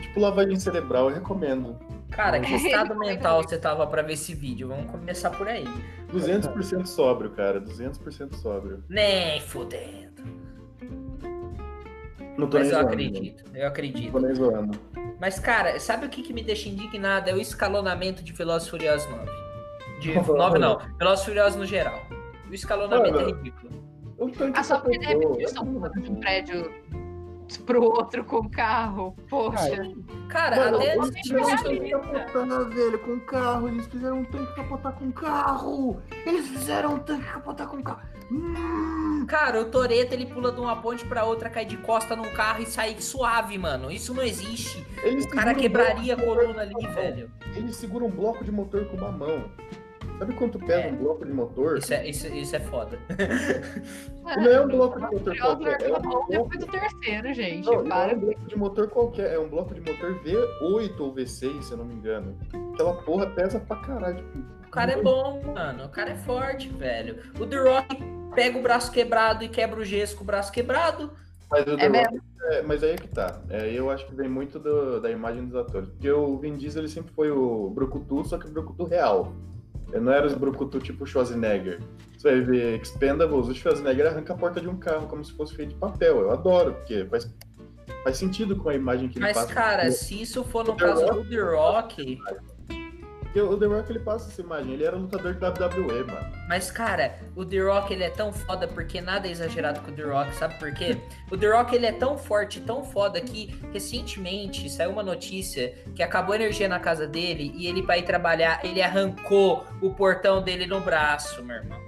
[0.00, 1.78] Tipo lavagem cerebral, eu recomendo.
[2.10, 4.68] Cara, que estado mental você tava pra ver esse vídeo?
[4.68, 5.64] Vamos começar por aí.
[6.12, 7.60] 200% sóbrio, cara.
[7.60, 8.84] 200% sóbrio.
[8.88, 10.22] Nem fudendo.
[12.36, 14.12] Não tô Mas nem eu zoando, acredito, eu Não acredito.
[14.12, 14.80] tô nem zoando.
[15.20, 17.30] Mas, cara, sabe o que, que me deixa indignado?
[17.30, 19.30] É o escalonamento de Velozes e Furiosos 9.
[20.00, 20.78] De Não, 9 não.
[20.78, 22.00] não, Velozes e Furiosos no geral.
[22.50, 23.28] O escalonamento Mano.
[23.28, 23.84] é ridículo.
[24.54, 26.70] Ah, só porque de repente eles estão pulando de um prédio
[27.66, 29.14] pro outro com carro.
[29.28, 29.82] Poxa.
[30.28, 31.34] Cara, Mano, até eles um disso-
[31.64, 33.68] tanque capotar, velho, com carro.
[33.68, 36.02] Eles fizeram um tanque capotar com carro.
[36.26, 38.00] Eles fizeram um tanque capotar com carro.
[38.32, 39.24] Hum.
[39.28, 42.62] Cara, o Toreto ele pula de uma ponte pra outra, cai de costa num carro
[42.62, 43.90] e sai suave, mano.
[43.90, 44.84] Isso não existe.
[45.02, 47.30] Eles O cara seguram um quebraria a coluna ali, velho.
[47.54, 49.44] Ele segura um bloco de motor com uma mão.
[50.18, 50.92] Sabe quanto pesa É.
[50.92, 51.78] um bloco de motor?
[51.78, 52.98] Isso é, isso, isso é foda.
[54.24, 55.82] Não é um bloco de motor Furioso qualquer.
[55.82, 57.66] É um bloco, depois do terceiro, gente.
[57.66, 58.12] não, não Para.
[58.12, 59.32] é um bloco de motor qualquer.
[59.34, 62.36] É um bloco de motor V8 ou V6, se eu não me engano.
[62.72, 64.24] Aquela porra pesa pra caralho.
[64.66, 65.84] O cara é bom, mano.
[65.84, 67.18] O cara é forte, velho.
[67.38, 67.96] O The Rock
[68.34, 71.10] pega o braço quebrado e quebra o gesso com o braço quebrado.
[71.50, 72.22] Mas, o É The Rock- mesmo?
[72.50, 73.40] é, mas aí é que tá.
[73.50, 75.88] É, eu acho que vem muito do- da imagem dos atores.
[75.90, 79.32] Porque o Vin Diesel ele sempre foi o Brucutu, só que o Brucutu real.
[79.94, 81.78] Ele não era os Brucutu tipo Schwarzenegger.
[82.18, 85.54] Você vai ver Expendables, o Schwarzenegger arranca a porta de um carro como se fosse
[85.54, 86.18] feito de papel.
[86.20, 87.32] Eu adoro, porque faz,
[88.02, 89.54] faz sentido com a imagem que ele Mas, passa.
[89.54, 92.18] cara, se isso for no The caso Rock- do The Rock.
[93.34, 94.74] Porque o The Rock ele passa essa imagem.
[94.74, 96.32] Ele era lutador de WWE, mano.
[96.48, 99.92] Mas, cara, o The Rock ele é tão foda porque nada é exagerado com o
[99.92, 100.96] The Rock, sabe por quê?
[101.32, 106.02] O The Rock ele é tão forte, tão foda que recentemente saiu uma notícia que
[106.02, 110.64] acabou a energia na casa dele e ele vai trabalhar, ele arrancou o portão dele
[110.64, 111.80] no braço, meu irmão.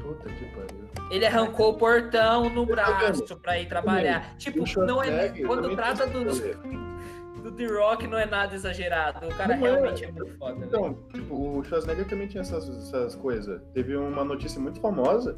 [0.00, 0.82] Puta que pariu.
[1.10, 4.34] Ele arrancou o portão no tá braço pra ir trabalhar.
[4.38, 6.40] Tipo, O não é quando trata dos,
[7.42, 9.26] do The Rock não é nada exagerado.
[9.26, 9.70] O cara Não é.
[9.70, 10.64] realmente é, muito foda.
[10.64, 13.60] Então, tipo, o Schwarzenegger também tinha essas, essas coisas.
[13.74, 15.36] Teve uma notícia muito famosa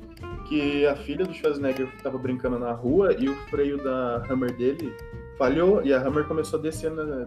[0.48, 4.94] que a filha do Schwarzenegger estava brincando na rua e o freio da Hammer dele
[5.38, 7.26] falhou e a Hammer começou a descer na-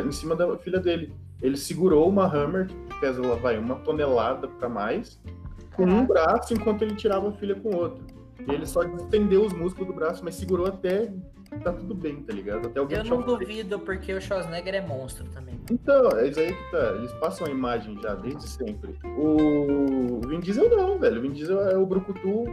[0.00, 1.12] em cima da filha dele.
[1.42, 5.20] Ele segurou uma Hammer que pesa, lá vai, uma tonelada pra mais,
[5.76, 8.04] com um braço enquanto ele tirava a filha com o outro.
[8.46, 11.12] E ele só estendeu os músculos do braço, mas segurou até
[11.62, 12.66] tá tudo bem, tá ligado?
[12.68, 15.58] Até alguém Eu não duvido porque o Schwarzenegger é monstro também.
[15.70, 16.92] Então, é isso aí que tá.
[16.96, 18.98] Eles passam a imagem já desde sempre.
[19.16, 21.18] O Vin Diesel não, velho.
[21.18, 22.44] O Vin Diesel é o Brucutu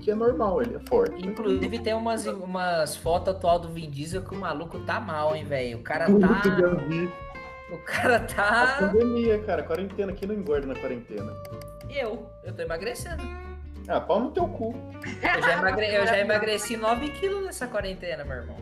[0.00, 1.26] que é normal, ele é forte.
[1.26, 5.44] Inclusive tem umas, umas fotos atual do Vin Diesel que o maluco tá mal, hein,
[5.44, 5.78] velho.
[5.78, 6.42] O cara Puta, tá.
[7.70, 8.76] O cara A tá.
[8.80, 9.62] pandemia, cara.
[9.62, 10.12] Quarentena.
[10.12, 11.32] Quem não engorda na quarentena?
[11.88, 12.26] Eu.
[12.42, 13.22] Eu tô emagrecendo.
[13.90, 14.72] Ah, pau no teu cu.
[15.04, 15.92] Eu já, emagre...
[15.92, 18.56] eu já emagreci 9 quilos nessa quarentena, meu irmão.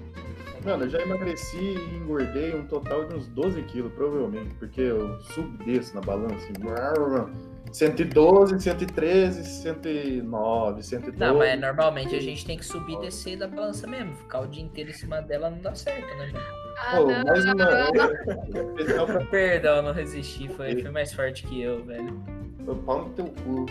[0.64, 4.54] Mano, eu já emagreci e engordei um total de uns 12 quilos, provavelmente.
[4.54, 6.34] Porque eu subo e desço na balança.
[6.34, 6.54] Assim,
[7.70, 11.18] 112, 113, 109, 112.
[11.18, 14.14] Não, mas normalmente a gente tem que subir e descer da balança mesmo.
[14.14, 16.44] Ficar o dia inteiro em cima dela não dá certo, né, mano?
[16.78, 17.54] Ah, Pô, não, mais uma.
[17.54, 19.26] não.
[19.30, 20.48] Perdão, não resisti.
[20.48, 22.18] Foi, foi mais forte que eu, velho.
[22.66, 23.66] o pau no teu cu.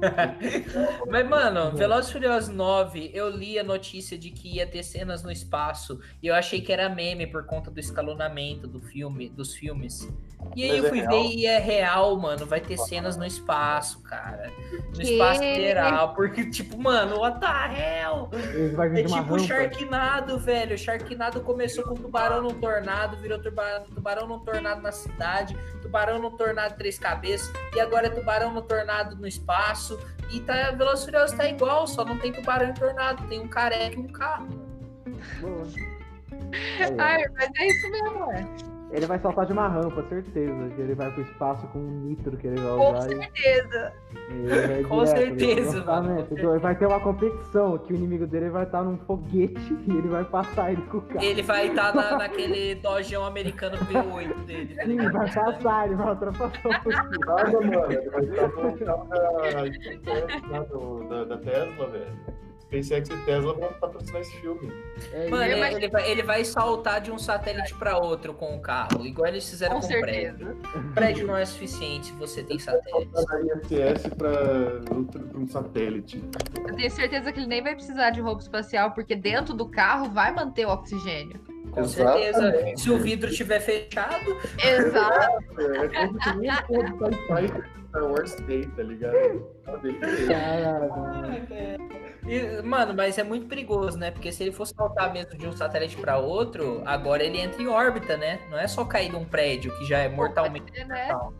[1.08, 5.22] Mas, mano, Velozes e Furiosos 9, eu li a notícia de que ia ter cenas
[5.22, 9.54] no espaço e eu achei que era meme por conta do escalonamento do filme, dos
[9.54, 10.08] filmes.
[10.56, 11.10] E aí Mas eu é fui real?
[11.10, 14.50] ver e é real, mano, vai ter cenas no espaço, cara.
[14.94, 18.30] No espaço sideral, porque, tipo, mano, what the hell?
[18.32, 19.38] É tipo rampa.
[19.38, 20.78] Sharknado, velho.
[20.78, 26.30] Sharknado começou com tubarão num tornado, virou tubarão, tubarão num tornado na cidade, tubarão num
[26.30, 29.89] tornado três cabeças, e agora é tubarão no tornado no espaço.
[30.30, 33.48] E tá, Velozes e Furiosos tá igual, só não tem tubarão em tornado, tem um
[33.48, 34.48] careca e um carro.
[35.40, 35.66] Boa.
[36.98, 38.69] Ai, mas é isso mesmo, é.
[38.92, 40.68] Ele vai saltar de uma rampa, certeza.
[40.74, 43.06] Que ele vai pro espaço com um nitro que ele vai Com usar.
[43.06, 43.92] e- certeza.
[44.30, 46.28] e ele vai Com direto, certeza, exatamente.
[46.28, 49.90] com Então, Vai ter uma competição que o inimigo dele vai estar num foguete e
[49.96, 51.24] ele vai passar ele com o carro.
[51.24, 54.74] Ele vai estar na, naquele dojão americano V8 dele.
[54.74, 57.26] tá Sim, vai passar, ele vai ultrapassar o.
[57.26, 57.92] Nada, mano.
[57.92, 62.49] Ele vai estar no carro da, SpaceX, lá do- da, da Tesla, velho.
[62.70, 64.72] SpaceX e Tesla vão patrocinar esse filme.
[65.12, 65.64] É Mano, isso.
[65.64, 69.28] ele, ele vai, ele vai saltar de um satélite pra outro com o carro, igual
[69.28, 70.36] eles fizeram Com com, o certeza.
[70.36, 70.56] prédio.
[70.94, 73.10] Prédio não é suficiente se você tem satélite.
[73.70, 74.80] ISS para
[75.34, 76.22] um satélite.
[76.68, 80.10] Eu tenho certeza que ele nem vai precisar de roupa espacial, porque dentro do carro
[80.10, 81.40] vai manter o oxigênio.
[81.72, 82.48] Com certeza.
[82.48, 82.80] Exatamente.
[82.80, 85.60] Se o vidro estiver fechado, Exato.
[85.60, 89.14] É como se nem do Star Wars tem, tá ligado?
[89.84, 90.26] Ele?
[90.26, 92.09] Caralho.
[92.26, 94.10] E, mano, mas é muito perigoso, né?
[94.10, 97.68] Porque se ele for saltar mesmo de um satélite pra outro, agora ele entra em
[97.68, 98.40] órbita, né?
[98.50, 101.12] Não é só cair de um prédio que já é mortalmente ser, né?
[101.12, 101.34] mortal.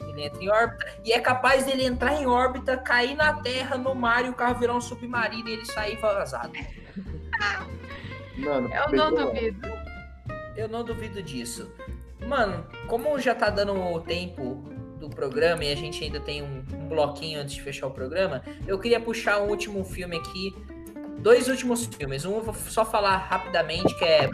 [0.00, 0.86] Ele entra em órbita.
[1.04, 4.58] E é capaz dele entrar em órbita, cair na Terra, no mar e o carro
[4.58, 6.52] virar um submarino e ele sair vazado.
[8.36, 9.68] Mano, Eu não duvido.
[10.56, 11.72] Eu não duvido disso.
[12.26, 14.73] Mano, como já tá dando o tempo
[15.08, 18.42] do programa e a gente ainda tem um, um bloquinho antes de fechar o programa,
[18.66, 20.54] eu queria puxar um último filme aqui.
[21.18, 22.24] Dois últimos filmes.
[22.24, 24.30] Um eu vou só falar rapidamente, que é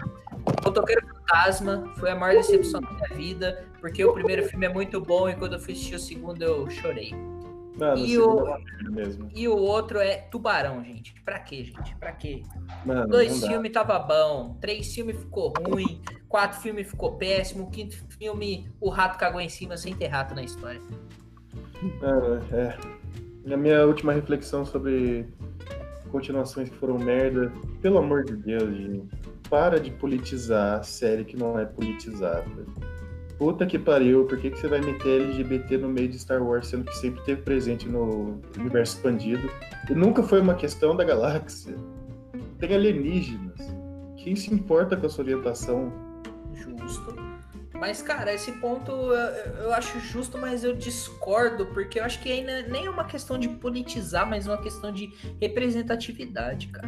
[0.64, 1.84] Motoqueiro Fantasma.
[1.96, 5.34] Foi a maior decepção da minha vida, porque o primeiro filme é muito bom e
[5.36, 7.12] quando eu fui assistir o segundo eu chorei.
[7.76, 8.60] Mano, E o- é.
[9.34, 11.14] E o outro é Tubarão, gente.
[11.24, 11.94] Pra quê, gente?
[11.96, 12.42] Pra quê?
[12.84, 18.68] Mano, Dois filmes tava bom, três filmes ficou ruim, quatro filmes ficou péssimo, quinto filme
[18.78, 20.80] o rato cagou em cima sem ter rato na história.
[22.02, 22.76] Mano, é.
[23.50, 25.26] A minha última reflexão sobre
[26.10, 27.50] continuações que foram merda.
[27.80, 29.08] Pelo amor de Deus, gente.
[29.48, 32.44] Para de politizar a série que não é politizada.
[33.38, 36.66] Puta que pariu, por que, que você vai meter LGBT no meio de Star Wars,
[36.66, 39.50] sendo que sempre esteve presente no universo expandido?
[39.88, 41.74] E nunca foi uma questão da galáxia.
[42.58, 43.58] Tem alienígenas.
[44.18, 45.90] Quem se importa com a sua orientação?
[46.52, 47.29] Justo.
[47.80, 52.30] Mas, cara, esse ponto eu, eu acho justo, mas eu discordo, porque eu acho que
[52.30, 55.10] ainda nem é uma questão de politizar, mas uma questão de
[55.40, 56.86] representatividade, cara.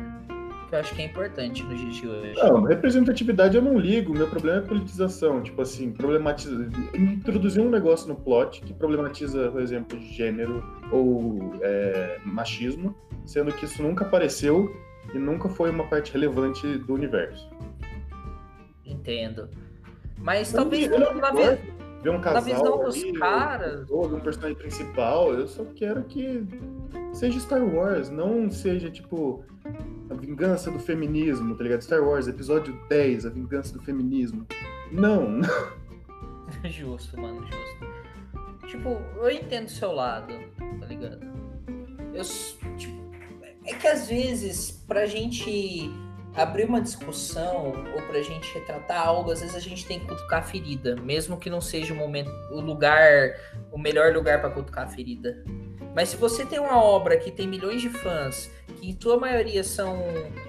[0.68, 2.34] Que eu acho que é importante nos dias de hoje.
[2.34, 5.42] Não, representatividade eu não ligo, meu problema é politização.
[5.42, 6.68] Tipo assim, problematiza.
[6.94, 13.64] Introduzir um negócio no plot que problematiza, por exemplo, gênero ou é, machismo, sendo que
[13.64, 14.70] isso nunca apareceu
[15.14, 17.48] e nunca foi uma parte relevante do universo.
[18.84, 19.48] Entendo.
[20.18, 23.12] Mas Eu talvez não- não na, me ve- importo Ver um casal visão dos ali,
[23.12, 23.88] caras.
[23.90, 26.44] ou um personagem principal, eu só quero que
[27.12, 29.44] seja Star Wars, não seja tipo
[30.10, 31.80] a vingança do feminismo, tá ligado?
[31.82, 34.44] Star Wars, episódio 10, a vingança do feminismo.
[34.90, 35.40] Não,
[36.64, 38.66] Justo, mano, justo.
[38.66, 38.88] Tipo,
[39.20, 40.32] eu entendo o seu lado,
[40.80, 41.20] tá ligado?
[42.14, 42.22] Eu.
[42.76, 43.00] Tipo,
[43.64, 45.88] é que às vezes, pra gente
[46.34, 50.40] abrir uma discussão ou pra gente retratar algo, às vezes a gente tem que cutucar
[50.40, 53.36] a ferida, mesmo que não seja o momento, o lugar,
[53.70, 55.44] o melhor lugar pra cutucar a ferida.
[55.94, 59.62] Mas se você tem uma obra que tem milhões de fãs, que em sua maioria
[59.62, 60.02] são,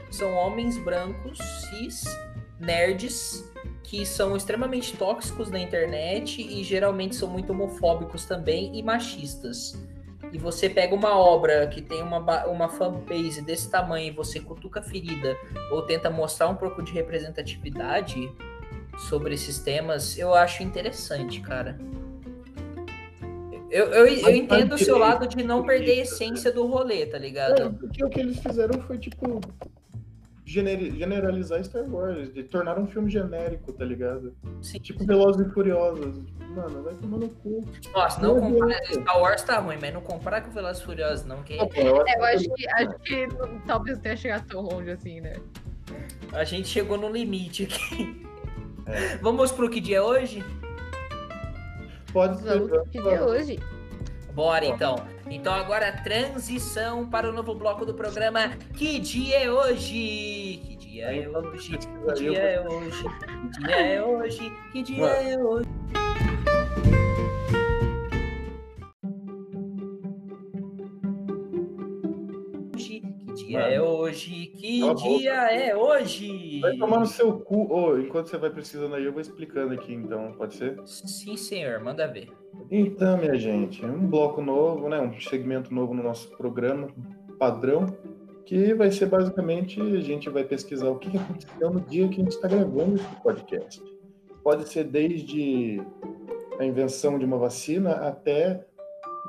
[0.09, 2.05] são homens brancos, cis,
[2.59, 3.43] nerds,
[3.83, 9.77] que são extremamente tóxicos na internet e geralmente são muito homofóbicos também e machistas.
[10.33, 14.79] E você pega uma obra que tem uma, uma fanbase desse tamanho e você cutuca
[14.79, 15.37] a ferida
[15.71, 18.29] ou tenta mostrar um pouco de representatividade
[19.07, 21.77] sobre esses temas, eu acho interessante, cara.
[23.69, 27.17] Eu, eu, eu entendo o seu lado de não perder a essência do rolê, tá
[27.17, 27.73] É, ligado?
[27.73, 29.39] porque o que eles fizeram foi, tipo,
[30.45, 34.33] generalizar Star Wars, de tornar um filme genérico, tá ligado?
[34.61, 34.79] Sim.
[34.79, 36.21] Tipo Velozes e Furiosos.
[36.55, 37.63] Mano, vai tomar no cu.
[37.93, 38.85] Nossa, não Meu compara.
[38.85, 42.23] Star Wars tá ruim, mas não comparar com Velozes e Furiosos, não, que É, eu
[42.25, 45.33] acho que, acho que não- talvez não tenha chegado tão longe assim, né?
[46.31, 48.25] A gente chegou no limite aqui.
[48.85, 49.17] É.
[49.23, 50.43] Vamos pro que dia é hoje?
[52.11, 52.49] Pode ser.
[52.59, 53.59] Vamos pro que dia é hoje.
[54.33, 54.95] Bora então.
[55.29, 58.49] Então agora transição para o novo bloco do programa.
[58.75, 60.59] Que dia é hoje?
[60.63, 61.77] Que dia é hoje?
[61.77, 63.03] Que dia é hoje?
[63.51, 64.51] Que dia é hoje?
[64.71, 65.83] Que dia é hoje?
[73.25, 74.47] Que dia é hoje?
[74.57, 75.17] Que Cala boca.
[75.17, 76.59] dia é hoje?
[76.59, 77.71] Vai tomar no seu cu.
[77.71, 80.79] Ô, enquanto você vai precisando aí, eu vou explicando aqui então, pode ser?
[80.85, 82.29] Sim, senhor, manda ver.
[82.75, 84.99] Então, minha gente, um bloco novo, né?
[84.99, 86.87] Um segmento novo no nosso programa
[87.37, 87.85] padrão,
[88.47, 92.23] que vai ser basicamente a gente vai pesquisar o que aconteceu no dia que a
[92.23, 93.79] gente está gravando esse podcast.
[94.43, 95.83] Pode ser desde
[96.59, 98.65] a invenção de uma vacina até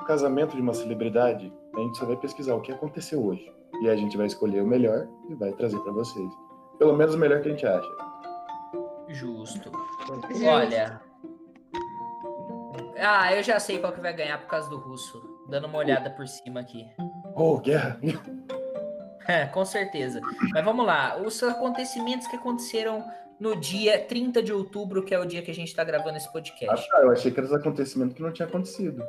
[0.00, 1.52] o casamento de uma celebridade.
[1.76, 3.52] A gente só vai pesquisar o que aconteceu hoje.
[3.82, 6.32] E a gente vai escolher o melhor e vai trazer para vocês.
[6.78, 7.90] Pelo menos o melhor que a gente acha.
[9.10, 9.70] Justo.
[10.46, 11.03] Olha.
[12.98, 15.22] Ah, eu já sei qual que vai ganhar por causa do russo.
[15.48, 16.86] Dando uma olhada por cima aqui.
[17.34, 17.98] Oh, guerra!
[19.26, 20.20] É, com certeza.
[20.52, 21.16] Mas vamos lá.
[21.16, 23.02] Os acontecimentos que aconteceram
[23.40, 26.28] no dia 30 de outubro, que é o dia que a gente tá gravando esse
[26.28, 26.88] Ah, podcast.
[26.90, 29.02] tá, eu achei que era os acontecimentos que não tinha acontecido.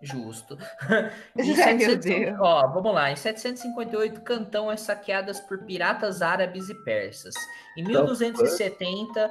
[0.00, 0.56] Justo.
[1.36, 2.38] Meu 700 Deus.
[2.40, 3.12] Ó, vamos lá.
[3.12, 7.34] Em 758, Cantão é saqueadas por piratas árabes e persas.
[7.76, 9.30] Em 1270,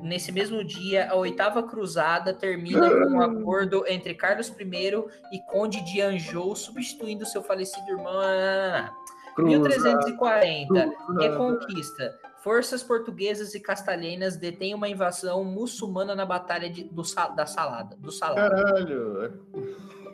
[0.00, 5.80] nesse mesmo dia, a oitava cruzada termina com um acordo entre Carlos I e Conde
[5.84, 8.90] de Anjou, substituindo seu falecido irmão.
[9.38, 12.18] 1340, Reconquista.
[12.42, 17.02] Forças portuguesas e castelhanas detêm uma invasão muçulmana na Batalha de- do,
[17.34, 17.96] da Salada.
[17.96, 18.50] Do Salado.
[18.50, 19.40] Caralho!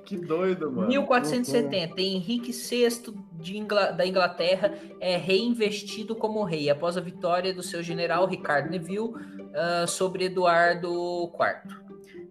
[0.04, 0.88] Que doido, mano.
[0.88, 2.88] 1470, Henrique VI
[3.34, 8.70] de Ingla- da Inglaterra é reinvestido como rei após a vitória do seu general Ricardo
[8.70, 9.10] Neville
[9.54, 11.80] ah, sobre Eduardo IV.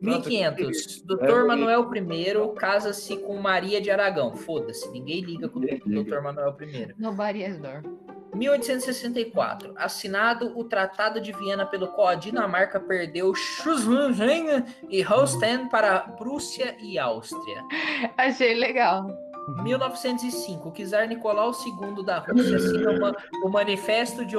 [0.01, 1.23] Nossa, 1500, que- Dr.
[1.25, 4.33] é, Manuel I casa-se com Maria de Aragão.
[4.35, 5.61] Foda-se, ninguém liga com o.
[5.61, 6.21] Dr.
[6.21, 6.93] Manuel I.
[6.97, 7.81] Nobody has door.
[8.33, 15.95] 1864, assinado o Tratado de Viena pelo qual a Dinamarca perdeu Schleswig e Holstein para
[15.95, 17.63] a Prússia e Áustria.
[18.17, 19.28] Achei legal.
[19.63, 24.35] 1905, o czar Nicolau II da Rússia assina uma- o Manifesto de,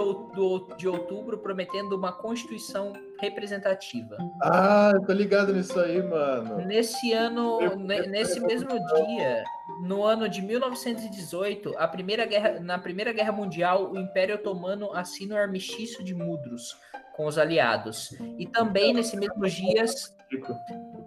[0.77, 4.17] de Outubro prometendo uma constituição representativa.
[4.43, 6.65] Ah, eu tô ligado nisso aí, mano.
[6.67, 9.45] Nesse ano, Eu- eu- nesse eu- mesmo dia,
[9.83, 15.35] no ano de 1918, a primeira guerra, na Primeira Guerra Mundial, o Império Otomano assina
[15.35, 16.77] o armistício de Mudros
[17.17, 18.11] com os aliados.
[18.39, 19.85] E também nesse mesmo dia.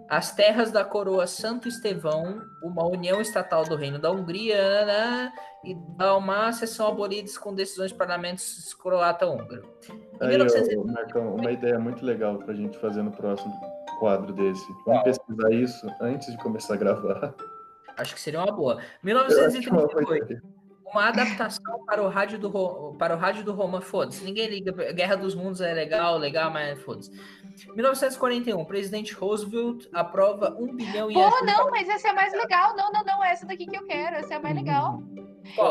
[0.08, 5.32] As terras da coroa Santo Estevão, uma união estatal do Reino da Hungria, né,
[5.64, 9.66] e Dalmácia são abolidas com decisões de parlamentos croata-húngaro.
[10.20, 13.52] Em Aí, 1900 ô, Marcão, uma ideia muito legal pra gente fazer no próximo
[13.98, 14.66] quadro desse.
[14.86, 17.34] Vamos pesquisar isso antes de começar a gravar.
[17.96, 20.42] Acho que seria uma boa 1938.
[21.00, 24.24] Uma adaptação para o rádio do Ro- para o rádio do Roma, foda-se.
[24.24, 24.72] Ninguém liga.
[24.92, 27.10] Guerra dos Mundos é legal, legal, mas foda-se.
[27.74, 32.74] 1941, presidente Roosevelt aprova um bilhão em Pô, não, mas essa é mais legal.
[32.76, 34.16] Não, não, não, essa daqui que eu quero.
[34.16, 35.02] Essa é a mais legal.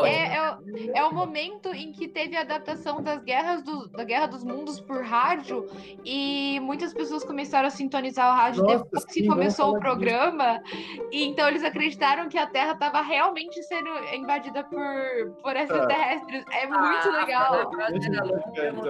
[0.06, 0.56] É, é, o-
[0.96, 4.80] é o momento em que teve a adaptação das guerras do, da Guerra dos Mundos
[4.80, 5.66] por rádio
[6.04, 9.80] e muitas pessoas começaram a sintonizar o rádio Nossa, depois que sim, começou o disso.
[9.80, 10.62] programa.
[11.10, 16.44] E então eles acreditaram que a Terra estava realmente sendo invadida por, por extraterrestres.
[16.52, 17.52] É muito Ah, legal.
[17.52, 17.60] não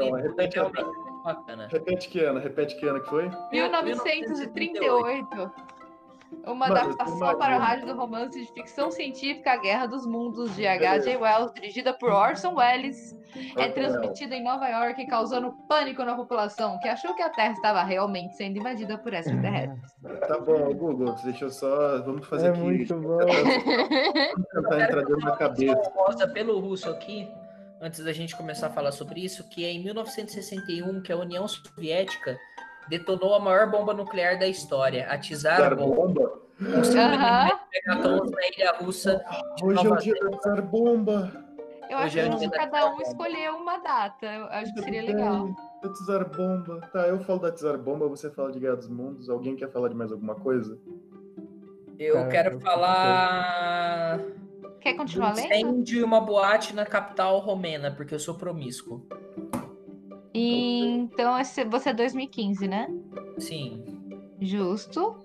[0.02, 0.70] então.
[1.68, 3.30] Repete é que ano, repete que ano que foi?
[3.50, 5.52] 1938.
[6.44, 10.54] Uma Mano, adaptação para o rádio do romance de ficção científica A Guerra dos Mundos
[10.54, 11.16] de H.J.
[11.16, 13.16] Wells, dirigida por Orson Welles,
[13.56, 17.82] é transmitida em Nova York, causando pânico na população, que achou que a Terra estava
[17.82, 19.94] realmente sendo invadida por extraterrestres.
[20.28, 22.00] Tá bom, Google, deixa eu só.
[22.02, 22.60] Vamos fazer É aqui.
[22.60, 23.18] muito bom.
[23.18, 23.24] Vamos
[24.52, 25.76] tentar entrar dentro da cabeça.
[25.76, 27.28] Proposta pelo russo aqui,
[27.80, 31.46] antes da gente começar a falar sobre isso, que é em 1961 que a União
[31.46, 32.38] Soviética
[32.88, 35.94] detonou a maior bomba nuclear da história, a Tsar Bomba.
[35.96, 36.40] bomba.
[36.60, 39.24] Megatons na ilha russa
[39.62, 41.32] Hoje é o dia da Tsar bomba.
[41.90, 44.26] Eu acho Hoje é que o dia da cada um escolheu uma data.
[44.26, 45.48] Eu acho que seria legal.
[45.82, 46.80] Da Tsar bomba.
[46.92, 49.28] Tá, eu falo da Tsar bomba, você fala de Guerra dos Mundos.
[49.28, 50.78] Alguém quer falar de mais alguma coisa?
[51.98, 54.20] Eu Cara, quero eu- falar
[54.80, 55.46] Quer continuar lendo?
[55.46, 59.06] incêndio uma boate na capital romena, porque eu sou promíscuo.
[60.34, 62.88] E, então, esse- você é 2015, né?
[63.38, 63.84] Sim.
[64.40, 65.16] Justo.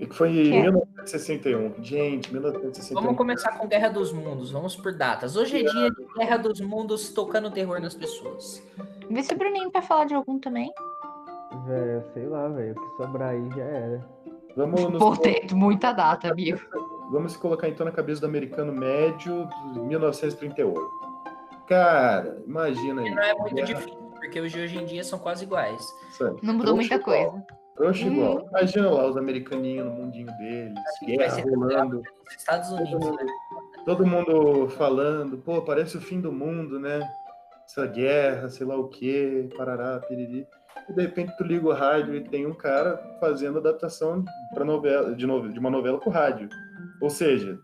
[0.00, 0.62] E que foi Que em é?
[0.62, 1.82] 1961.
[1.82, 3.00] Gente, 1961.
[3.00, 5.36] Vamos começar com Guerra dos Mundos, vamos por datas.
[5.36, 8.60] Hoje é dia de Guerra dos Mundos tocando terror nas pessoas.
[9.08, 10.72] Vê se o Bruninho quer falar de algum também.
[11.66, 12.74] Velho, sei lá, velho.
[12.76, 14.08] O que sobrar aí já era.
[14.56, 16.58] Vamos, nos- Pô, tem muita data, amigo.
[17.12, 21.03] vamos se colocar então na cabeça do americano médio de 1938.
[21.68, 23.08] Cara, imagina aí.
[23.08, 25.82] E não é muito Guerra- difícil, porque os de hoje em dia são quase iguais.
[26.18, 26.38] sabe?
[26.42, 27.46] Não mudou muita igual, coisa.
[27.76, 28.12] trouxa Hum.
[28.12, 28.46] igual.
[28.50, 32.02] Imagina lá os americaninhos no mundinho deles, guerra rolando.
[32.36, 33.32] Estados Todo Unidos, mundo, né?
[33.84, 37.00] todo mundo falando, pô, parece o fim do mundo, né?
[37.66, 40.46] Essa guerra, sei lá o quê, parará, piriri.
[40.88, 45.14] E de repente tu liga o rádio e tem um cara fazendo adaptação para novela,
[45.14, 46.48] de, nove- de uma novela com rádio.
[47.00, 47.58] Ou seja,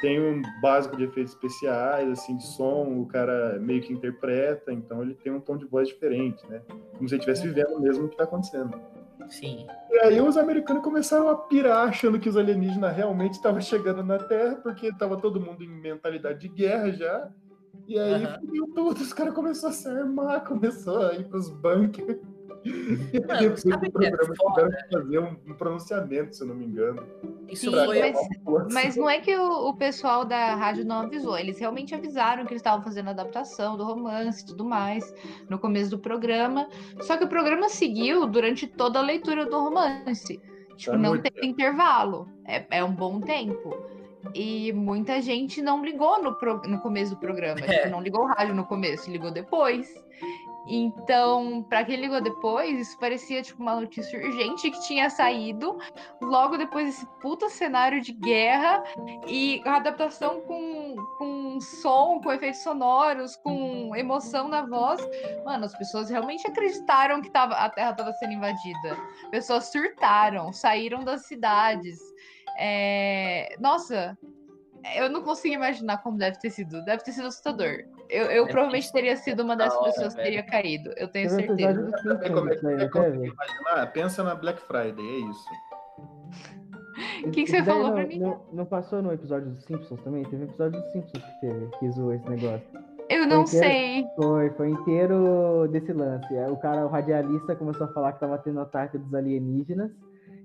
[0.00, 5.02] tem um básico de efeitos especiais, assim, de som, o cara meio que interpreta, então
[5.02, 6.62] ele tem um tom de voz diferente, né?
[6.96, 8.80] Como se ele estivesse vivendo mesmo o que tá acontecendo.
[9.28, 9.66] Sim.
[9.90, 14.18] E aí os americanos começaram a pirar, achando que os alienígenas realmente estavam chegando na
[14.18, 17.28] Terra, porque estava todo mundo em mentalidade de guerra já.
[17.86, 22.18] E aí fudeu tudo, os caras começaram a se armar, começou a ir pros bunkers.
[22.66, 24.54] Mano, depois do é programa foda?
[24.54, 27.02] tiveram que fazer um, pronunciamento, se eu não me engano.
[27.48, 28.00] Isso Sim, foi.
[28.00, 32.44] mas- Mas não é que o, o pessoal da rádio não avisou, eles realmente avisaram
[32.44, 35.14] que eles estavam fazendo adaptação do romance e tudo mais
[35.48, 36.68] no começo do programa.
[37.02, 40.40] Só que o programa seguiu durante toda a leitura do romance.
[40.76, 42.28] Tipo, Tá não teve intervalo.
[42.46, 43.74] É, é um bom tempo.
[44.34, 47.60] E muita gente não ligou no, pro- no começo do programa.
[47.60, 47.78] É.
[47.78, 49.88] Tipo, não ligou o rádio no começo, ligou depois.
[50.66, 55.78] Então, pra quem ligou depois, isso parecia tipo uma notícia urgente que tinha saído
[56.20, 58.82] logo depois desse puta cenário de guerra
[59.28, 65.00] e a adaptação com, com som, com efeitos sonoros, com emoção na voz.
[65.44, 68.96] Mano, as pessoas realmente acreditaram que tava, a Terra estava sendo invadida.
[69.30, 71.98] Pessoas surtaram, saíram das cidades.
[72.58, 74.18] É, Nossa,
[74.94, 76.84] eu não consigo imaginar como deve ter sido.
[76.84, 77.84] Deve ter sido assustador.
[78.08, 80.92] Eu, eu provavelmente ter teria sido uma dessas da hora, pessoas que teria caído.
[80.96, 81.90] Eu tenho episódio certeza.
[82.02, 82.88] Sabe como é que é?
[82.88, 83.32] Consegue velho.
[83.32, 83.92] imaginar?
[83.92, 85.44] Pensa na Black Friday, é isso.
[87.24, 88.18] O que, que você falou não, pra mim?
[88.18, 90.24] Não, não passou no episódio dos Simpsons também?
[90.24, 92.66] Teve um episódio dos Simpsons que teve, que zoou esse negócio.
[93.08, 93.66] Eu não inteiro.
[93.66, 94.04] sei.
[94.16, 96.36] Foi, foi inteiro desse lance.
[96.36, 99.92] Aí O cara, o radialista, começou a falar que tava tendo ataque dos alienígenas.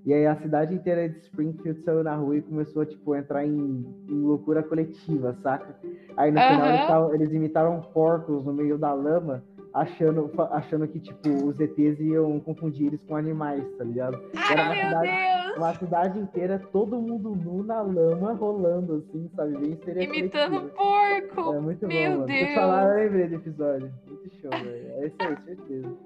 [0.04, 3.46] E aí a cidade inteira de Springfield saiu na rua e começou, tipo, a entrar
[3.46, 5.76] em, em loucura coletiva, saca?
[6.16, 6.74] Aí no final Aham.
[6.74, 12.00] eles, tavam- eles imitaram porcos no meio da lama achando, achando que, tipo, os ETs
[12.00, 14.20] iam confundir eles com animais, tá ligado?
[14.50, 15.41] Era uma Ai, meu cidade, Deus!
[15.56, 19.56] Uma cidade inteira, todo mundo nu na lama, rolando, assim, sabe?
[19.56, 21.54] Bem seria Imitando um porco!
[21.54, 22.26] É muito Meu bom, mano.
[22.26, 22.54] Deus.
[22.54, 23.94] falar, eu lembrei do episódio.
[24.06, 24.92] Muito show, velho.
[24.92, 25.96] É isso aí, certeza.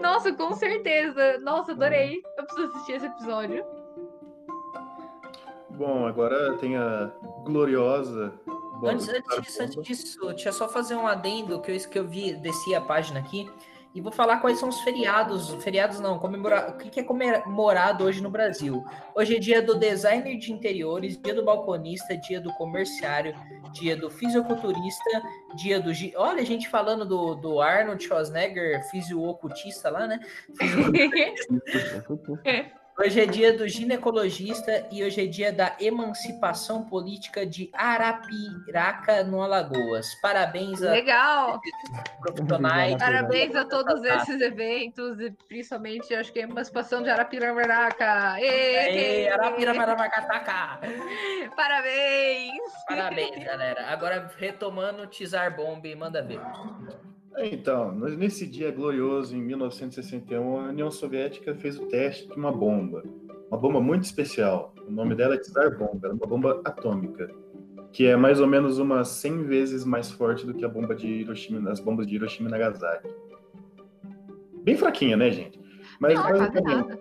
[0.00, 1.38] Nossa, com certeza!
[1.38, 2.22] Nossa, adorei!
[2.36, 3.64] Eu preciso assistir esse episódio.
[5.70, 7.10] Bom, agora tem a
[7.44, 8.32] gloriosa.
[8.82, 12.06] Antes, antes disso, antes disso, deixa eu só fazer um adendo que eu, que eu
[12.06, 13.50] vi, desci a página aqui,
[13.98, 15.50] e vou falar quais são os feriados.
[15.64, 18.84] Feriados não, comemora, o que é comemorado hoje no Brasil?
[19.12, 23.34] Hoje é dia do designer de interiores, dia do balconista, dia do comerciário,
[23.72, 25.22] dia do fisiculturista,
[25.56, 25.90] dia do.
[26.14, 30.20] Olha, a gente falando do, do Arnold Schwarzenegger, fisiocultista lá, né?
[33.00, 39.40] Hoje é dia do ginecologista e hoje é dia da emancipação política de Arapiraca, no
[39.40, 40.16] Alagoas.
[40.20, 41.60] Parabéns a Legal!
[42.20, 42.96] profissionais.
[42.96, 48.34] Parabéns a todos esses eventos e principalmente acho que a emancipação de Arapiraca.
[49.32, 50.80] Arapiramaracataca!
[51.54, 52.60] Parabéns!
[52.88, 53.86] Parabéns, galera.
[53.86, 56.40] Agora retomando o Tizar Bomb, manda ver.
[57.36, 63.02] Então, nesse dia glorioso, em 1961, a União Soviética fez o teste de uma bomba.
[63.50, 64.74] Uma bomba muito especial.
[64.86, 67.30] O nome dela é Tsar Bomba, era uma bomba atômica.
[67.92, 71.06] Que é mais ou menos umas 100 vezes mais forte do que a bomba de
[71.06, 73.08] Hiroshima, as bombas de Hiroshima e Nagasaki.
[74.62, 75.58] Bem fraquinha, né, gente?
[75.98, 76.98] Mas Não, quase basicamente,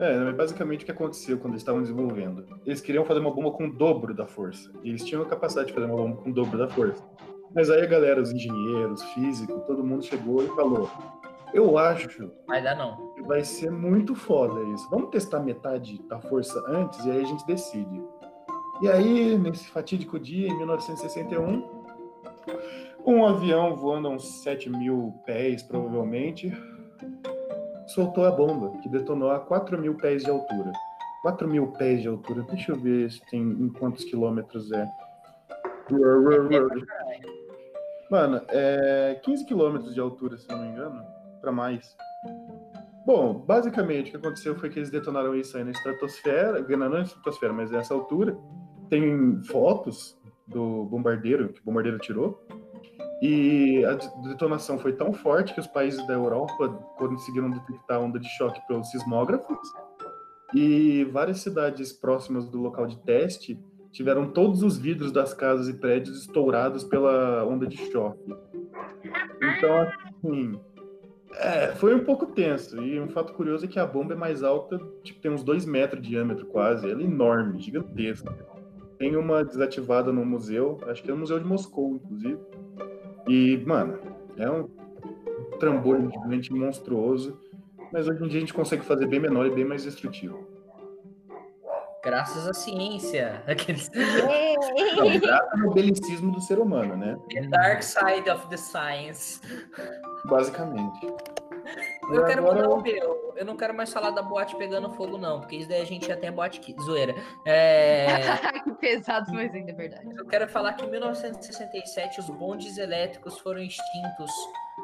[0.00, 2.44] é, basicamente o que aconteceu quando eles estavam desenvolvendo?
[2.66, 4.72] Eles queriam fazer uma bomba com o dobro da força.
[4.82, 7.04] E eles tinham a capacidade de fazer uma bomba com o dobro da força.
[7.54, 10.90] Mas aí a galera, os engenheiros, físicos, todo mundo chegou e falou:
[11.52, 13.12] Eu acho Vai dar não.
[13.14, 14.88] que vai ser muito foda isso.
[14.90, 18.02] Vamos testar metade da força antes e aí a gente decide.
[18.82, 21.62] E aí, nesse fatídico dia, em 1961,
[23.06, 26.52] um avião voando a uns 7 mil pés, provavelmente,
[27.86, 30.72] soltou a bomba, que detonou a 4 mil pés de altura.
[31.22, 34.86] 4 mil pés de altura, deixa eu ver se tem em quantos quilômetros é.
[38.14, 41.04] Mano, é 15 quilômetros de altura, se não me engano,
[41.40, 41.96] para mais.
[43.04, 47.00] Bom, basicamente o que aconteceu foi que eles detonaram isso aí na estratosfera, não na
[47.00, 48.38] estratosfera, mas nessa altura.
[48.88, 52.40] Tem fotos do bombardeiro, que o bombardeiro tirou.
[53.20, 58.20] E a de- detonação foi tão forte que os países da Europa conseguiram detectar onda
[58.20, 59.58] de choque pelos sismógrafos.
[60.54, 63.58] E várias cidades próximas do local de teste
[63.94, 68.34] tiveram todos os vidros das casas e prédios estourados pela onda de choque.
[69.40, 70.60] Então, assim,
[71.36, 72.82] é, foi um pouco tenso.
[72.82, 75.64] E um fato curioso é que a bomba é mais alta, tipo, tem uns dois
[75.64, 76.90] metros de diâmetro quase.
[76.90, 78.36] Ela é enorme, gigantesca.
[78.98, 82.38] Tem uma desativada no museu, acho que é o Museu de Moscou, inclusive.
[83.28, 83.98] E, mano,
[84.36, 84.68] é um
[85.60, 87.38] trambolho gigante monstruoso.
[87.92, 90.53] Mas hoje em dia a gente consegue fazer bem menor e bem mais destrutivo.
[92.04, 93.42] Graças à ciência.
[93.48, 93.90] Aqueles...
[93.90, 97.16] Não, graças ao belicismo do ser humano, né?
[97.32, 99.40] The dark side of the science.
[100.26, 101.06] Basicamente.
[102.12, 103.24] Eu E quero agora- mudar o meu.
[103.36, 106.06] Eu não quero mais falar da boate pegando fogo, não, porque isso daí a gente
[106.06, 106.76] já tem a boate aqui.
[106.84, 107.14] Zoeira.
[107.46, 108.06] É,
[108.62, 110.06] que pesado, mas ainda é verdade.
[110.16, 114.30] eu quero falar que em 1967 os bondes elétricos foram extintos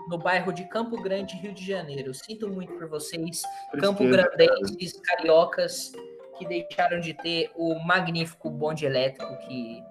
[0.09, 2.13] no bairro de Campo Grande, Rio de Janeiro.
[2.15, 3.43] Sinto muito por vocês,
[3.79, 5.93] Campo Grandenses, cariocas,
[6.41, 9.85] que deixaram de ter o magnífico bonde elétrico que.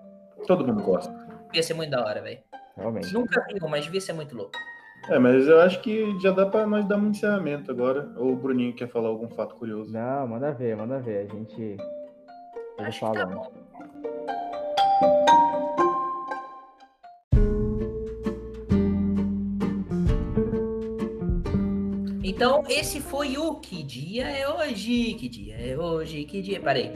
[0.47, 1.13] Todo mundo gosta.
[1.47, 2.39] devia ser muito da hora, velho.
[2.75, 3.13] Realmente.
[3.13, 4.57] Nunca vi, um, mas devia ser muito louco.
[5.09, 8.09] É, mas eu acho que já dá pra nós dar um encerramento agora.
[8.17, 9.91] Ou o Bruninho quer falar algum fato curioso?
[9.91, 11.27] Não, manda ver, manda ver.
[11.29, 11.61] A gente.
[11.61, 11.77] Eu
[12.77, 13.51] vou Acho que tá bom.
[22.39, 25.13] Então, esse foi o Que Dia é Hoje?
[25.15, 26.23] Que dia é hoje?
[26.23, 26.61] Que dia?
[26.61, 26.93] Parei.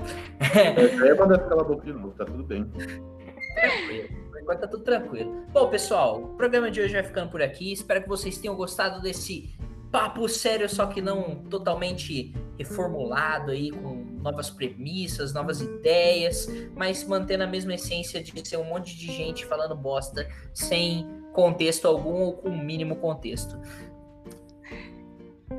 [0.56, 2.64] É, mandar calar a boca de novo, tá tudo bem.
[2.64, 4.08] Tranquilo.
[4.32, 5.44] Por enquanto tá tudo tranquilo.
[5.52, 7.74] Bom, pessoal, o programa de hoje vai ficando por aqui.
[7.74, 9.54] Espero que vocês tenham gostado desse
[9.92, 17.44] papo sério, só que não totalmente reformulado aí, com novas premissas, novas ideias, mas mantendo
[17.44, 22.34] a mesma essência de ser um monte de gente falando bosta sem contexto algum ou
[22.34, 23.60] com o mínimo contexto.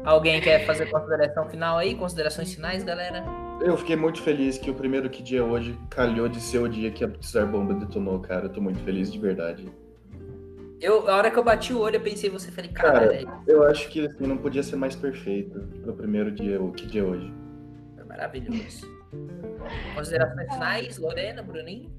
[0.04, 1.94] Alguém quer fazer consideração final aí?
[1.94, 3.24] Considerações finais, galera?
[3.60, 6.90] Eu fiquei muito feliz que o primeiro que dia hoje calhou de ser o dia
[6.90, 8.46] que a Tsar Bomba detonou, cara.
[8.46, 9.66] Eu tô muito feliz de verdade.
[10.80, 13.06] Eu, a hora que eu bati o olho, eu pensei em você, falei, cara, Cara,
[13.08, 16.84] velho, Eu acho que assim, não podia ser mais perfeito no primeiro dia, o que
[16.86, 17.32] dia é hoje.
[17.94, 18.86] foi maravilhoso.
[19.94, 21.90] Considerações finais, Lorena, Bruninho?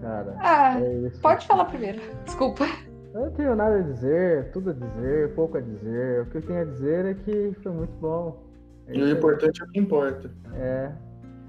[0.00, 2.00] Cara, Ah, é pode falar primeiro.
[2.24, 2.66] Desculpa.
[3.12, 6.22] Eu não tenho nada a dizer, tudo a dizer, pouco a dizer.
[6.22, 8.42] O que eu tenho a dizer é que foi muito bom.
[8.88, 10.30] E o isso importante é o que importa.
[10.54, 10.92] É.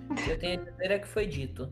[0.09, 1.69] O que eu tenho a dizer é que foi dito.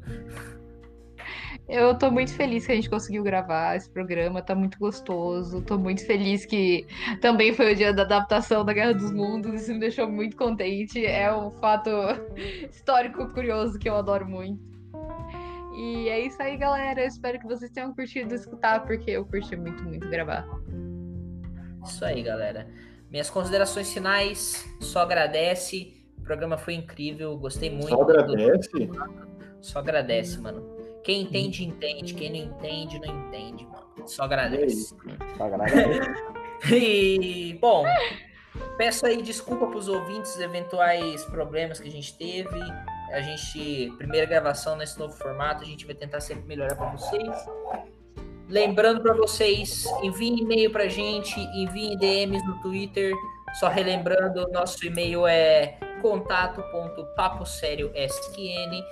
[1.68, 5.62] Eu tô muito feliz que a gente conseguiu gravar esse programa, tá muito gostoso.
[5.62, 6.86] Tô muito feliz que
[7.22, 11.06] também foi o dia da adaptação da Guerra dos Mundos, isso me deixou muito contente.
[11.06, 11.90] É um fato
[12.72, 14.69] histórico curioso que eu adoro muito.
[15.80, 17.00] E é isso aí, galera.
[17.00, 20.46] Eu espero que vocês tenham curtido escutar, porque eu curti muito, muito gravar.
[21.86, 22.68] Isso aí, galera.
[23.10, 26.04] Minhas considerações finais, só agradece.
[26.18, 27.88] O programa foi incrível, gostei muito.
[27.88, 28.90] Só agradece?
[29.62, 30.70] Só agradece, mano.
[31.02, 32.14] Quem entende, entende.
[32.14, 34.06] Quem não entende, não entende, mano.
[34.06, 34.94] Só agradece.
[35.38, 36.10] Só agradeço.
[36.70, 37.86] E, bom,
[38.78, 42.60] peço aí desculpa para os ouvintes dos eventuais problemas que a gente teve.
[43.12, 47.46] A gente, primeira gravação nesse novo formato, a gente vai tentar sempre melhorar para vocês.
[48.48, 53.14] Lembrando para vocês, enviem e-mail pra gente, enviem DMs no Twitter.
[53.60, 58.84] Só relembrando, nosso e-mail é contato.paposériosqn,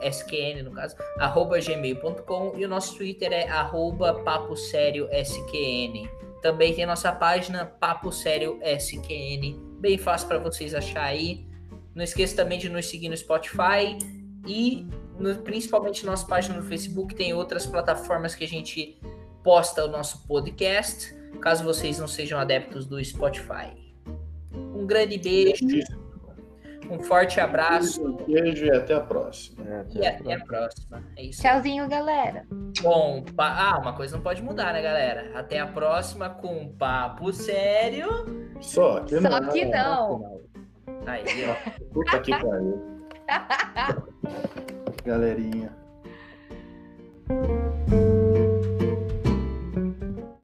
[0.00, 6.08] SQN no caso, arroba gmail.com e o nosso Twitter é arroba paposériosqn.
[6.40, 11.46] Também tem nossa página Papo Sério SQN, bem fácil para vocês achar aí.
[11.94, 13.98] Não esqueça também de nos seguir no Spotify
[14.46, 14.86] e
[15.18, 18.98] no- principalmente nossa página no Facebook, tem outras plataformas que a gente
[19.42, 23.72] posta o nosso podcast, caso vocês não sejam adeptos do Spotify.
[24.54, 25.64] Um grande beijo,
[26.90, 29.64] um forte abraço Um beijo e até a próxima.
[29.66, 31.02] É, e até a próxima.
[31.16, 31.40] É isso.
[31.42, 32.44] Tchauzinho, galera.
[32.82, 35.30] Bom, pa- ah, uma coisa não pode mudar, né, galera?
[35.38, 38.08] Até a próxima com um papo sério.
[38.60, 39.48] Só que Só não.
[39.52, 40.40] que não.
[41.06, 41.54] Aí, ó.
[41.92, 43.02] Puta que pariu.
[45.04, 45.76] Galerinha.